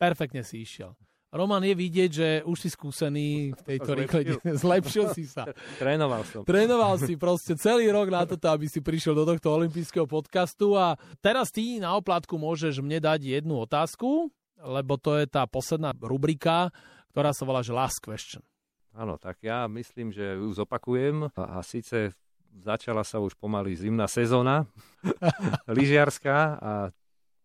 Perfektne 0.00 0.40
si 0.42 0.64
išiel. 0.64 0.96
Roman, 1.34 1.66
je 1.66 1.74
vidieť, 1.74 2.10
že 2.14 2.28
už 2.46 2.56
si 2.62 2.70
skúsený 2.70 3.58
v 3.58 3.62
tejto 3.66 3.90
rýchle. 3.98 4.38
Zlepšil 4.64 5.10
si 5.18 5.26
sa. 5.26 5.50
Trénoval 5.82 6.22
som. 6.30 6.46
Trénoval 6.46 6.94
si 7.02 7.18
proste 7.18 7.58
celý 7.58 7.90
rok 7.90 8.06
na 8.06 8.22
toto, 8.22 8.46
aby 8.54 8.70
si 8.70 8.78
prišiel 8.78 9.18
do 9.18 9.26
tohto 9.26 9.50
olympijského 9.50 10.06
podcastu 10.06 10.78
a 10.78 10.94
teraz 11.18 11.50
ty 11.50 11.82
na 11.82 11.98
oplátku 11.98 12.38
môžeš 12.38 12.78
mne 12.78 13.02
dať 13.02 13.42
jednu 13.42 13.66
otázku, 13.66 14.30
lebo 14.62 14.94
to 14.94 15.18
je 15.18 15.26
tá 15.26 15.42
posledná 15.50 15.90
rubrika, 15.98 16.70
ktorá 17.10 17.34
sa 17.34 17.42
volá 17.42 17.66
že 17.66 17.74
Last 17.74 17.98
Question. 17.98 18.46
Áno, 18.94 19.18
tak 19.18 19.42
ja 19.42 19.66
myslím, 19.66 20.14
že 20.14 20.38
ju 20.38 20.54
zopakujem 20.54 21.34
a, 21.34 21.58
a 21.58 21.66
síce 21.66 22.14
začala 22.62 23.02
sa 23.02 23.18
už 23.18 23.34
pomaly 23.34 23.74
zimná 23.74 24.06
sezóna 24.06 24.70
lyžiarská 25.66 26.38
a 26.62 26.72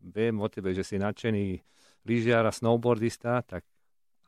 viem 0.01 0.35
o 0.39 0.47
tebe, 0.47 0.71
že 0.73 0.83
si 0.83 0.95
nadšený 0.97 1.59
lyžiar 2.07 2.47
a 2.47 2.53
snowboardista, 2.55 3.43
tak 3.43 3.67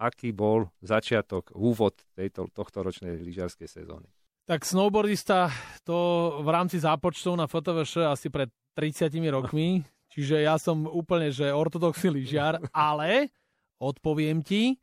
aký 0.01 0.33
bol 0.33 0.69
začiatok, 0.81 1.53
úvod 1.53 2.01
tejto, 2.17 2.49
tohto 2.49 2.81
ročnej 2.81 3.21
lyžiarskej 3.21 3.69
sezóny? 3.69 4.09
Tak 4.49 4.65
snowboardista 4.65 5.53
to 5.85 5.97
v 6.41 6.49
rámci 6.49 6.81
zápočtov 6.81 7.37
na 7.37 7.45
FTVŠ 7.45 8.09
asi 8.09 8.27
pred 8.33 8.49
30 8.73 9.13
rokmi, 9.29 9.85
čiže 10.13 10.41
ja 10.41 10.57
som 10.57 10.89
úplne, 10.89 11.29
že 11.29 11.53
ortodoxný 11.53 12.25
lyžiar, 12.25 12.57
ale 12.73 13.29
odpoviem 13.77 14.41
ti, 14.41 14.81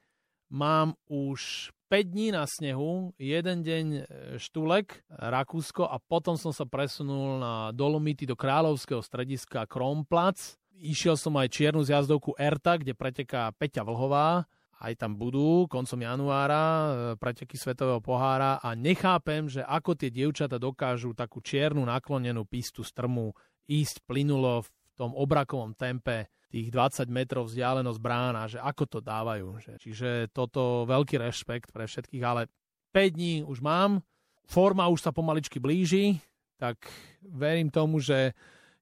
mám 0.48 0.94
už 1.11 1.70
5 1.88 2.05
dní 2.05 2.29
na 2.37 2.44
snehu, 2.44 3.16
jeden 3.16 3.64
deň 3.64 3.87
e, 3.96 4.01
Štulek, 4.37 5.09
Rakúsko 5.09 5.88
a 5.88 5.96
potom 5.96 6.37
som 6.37 6.53
sa 6.53 6.68
presunul 6.68 7.40
na 7.40 7.72
Dolomity 7.72 8.29
do 8.29 8.37
kráľovského 8.37 9.01
strediska 9.01 9.64
Kronplatz 9.64 10.58
Išiel 10.79 11.19
som 11.19 11.35
aj 11.35 11.51
čiernu 11.51 11.83
zjazdovku 11.83 12.38
Erta, 12.38 12.79
kde 12.79 12.95
preteká 12.95 13.51
Peťa 13.51 13.83
Vlhová. 13.83 14.47
Aj 14.79 14.95
tam 14.95 15.19
budú 15.19 15.67
koncom 15.67 15.99
januára 15.99 16.62
e, 16.62 16.88
preteky 17.19 17.59
Svetového 17.59 17.99
pohára 17.99 18.62
a 18.62 18.79
nechápem, 18.79 19.51
že 19.51 19.67
ako 19.67 19.99
tie 19.99 20.07
dievčata 20.07 20.55
dokážu 20.55 21.19
takú 21.19 21.43
čiernu 21.43 21.83
naklonenú 21.83 22.47
pistu 22.47 22.87
strmu 22.87 23.35
ísť 23.67 24.07
plynulo 24.07 24.62
v 24.62 24.69
tom 24.95 25.11
obrakovom 25.19 25.75
tempe 25.75 26.31
tých 26.47 26.71
20 26.71 27.11
metrov 27.11 27.51
vzdialenosť 27.51 27.99
brána, 27.99 28.47
že 28.47 28.62
ako 28.62 28.85
to 28.87 28.99
dávajú. 29.03 29.59
Že. 29.59 29.73
Čiže 29.83 30.11
toto 30.31 30.87
veľký 30.87 31.19
rešpekt 31.19 31.75
pre 31.75 31.91
všetkých, 31.91 32.23
ale 32.23 32.47
5 32.95 33.17
dní 33.19 33.35
už 33.43 33.59
mám, 33.59 34.01
forma 34.47 34.87
už 34.88 35.03
sa 35.03 35.11
pomaličky 35.11 35.59
blíži, 35.61 36.23
tak 36.57 36.87
verím 37.21 37.69
tomu, 37.69 37.99
že 37.99 38.33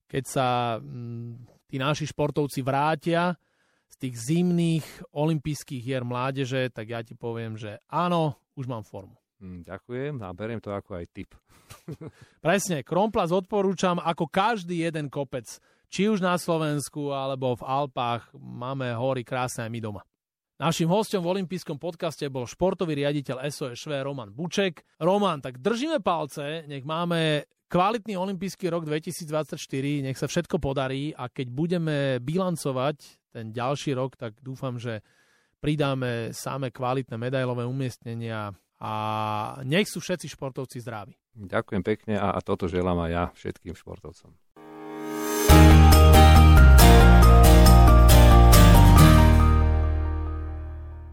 keď 0.06 0.24
sa 0.28 0.48
mm, 0.78 1.55
tí 1.66 1.76
naši 1.76 2.06
športovci 2.06 2.62
vrátia 2.62 3.34
z 3.86 3.94
tých 4.02 4.14
zimných 4.18 4.86
olympijských 5.14 5.82
hier 5.82 6.02
mládeže, 6.02 6.70
tak 6.74 6.90
ja 6.90 7.00
ti 7.02 7.14
poviem, 7.14 7.54
že 7.54 7.78
áno, 7.86 8.34
už 8.58 8.66
mám 8.66 8.82
formu. 8.82 9.14
Hm, 9.38 9.68
ďakujem 9.68 10.14
a 10.24 10.32
beriem 10.32 10.60
to 10.64 10.72
ako 10.72 10.96
aj 10.96 11.06
tip. 11.12 11.30
Presne, 12.44 12.80
Kromplas 12.82 13.30
odporúčam 13.30 14.00
ako 14.00 14.26
každý 14.32 14.86
jeden 14.86 15.12
kopec. 15.12 15.46
Či 15.86 16.10
už 16.10 16.18
na 16.18 16.34
Slovensku 16.34 17.14
alebo 17.14 17.54
v 17.54 17.62
Alpách 17.62 18.34
máme 18.34 18.90
hory 18.96 19.22
krásne 19.22 19.68
aj 19.68 19.70
my 19.70 19.80
doma. 19.80 20.02
Našim 20.56 20.88
hostom 20.88 21.20
v 21.20 21.36
olympijskom 21.36 21.76
podcaste 21.76 22.24
bol 22.32 22.48
športový 22.48 22.96
riaditeľ 22.96 23.44
SOS 23.52 23.92
Roman 24.00 24.32
Buček. 24.32 24.88
Roman, 25.04 25.44
tak 25.44 25.60
držíme 25.60 26.00
palce, 26.00 26.64
nech 26.64 26.80
máme 26.80 27.44
kvalitný 27.66 28.14
olimpijský 28.14 28.70
rok 28.70 28.86
2024, 28.86 30.06
nech 30.06 30.18
sa 30.18 30.30
všetko 30.30 30.58
podarí 30.62 31.10
a 31.14 31.26
keď 31.26 31.46
budeme 31.50 31.96
bilancovať 32.22 32.96
ten 33.34 33.52
ďalší 33.52 33.94
rok, 33.98 34.16
tak 34.16 34.38
dúfam, 34.40 34.78
že 34.78 35.02
pridáme 35.60 36.30
samé 36.30 36.70
kvalitné 36.70 37.18
medailové 37.18 37.66
umiestnenia 37.66 38.54
a 38.80 38.92
nech 39.64 39.88
sú 39.88 40.00
všetci 40.00 40.30
športovci 40.36 40.80
zdraví. 40.84 41.16
Ďakujem 41.36 41.82
pekne 41.84 42.14
a, 42.16 42.40
toto 42.40 42.64
želám 42.68 43.08
aj 43.08 43.10
ja 43.12 43.24
všetkým 43.36 43.74
športovcom. 43.76 44.32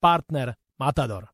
partner 0.00 0.56
Matador. 0.78 1.30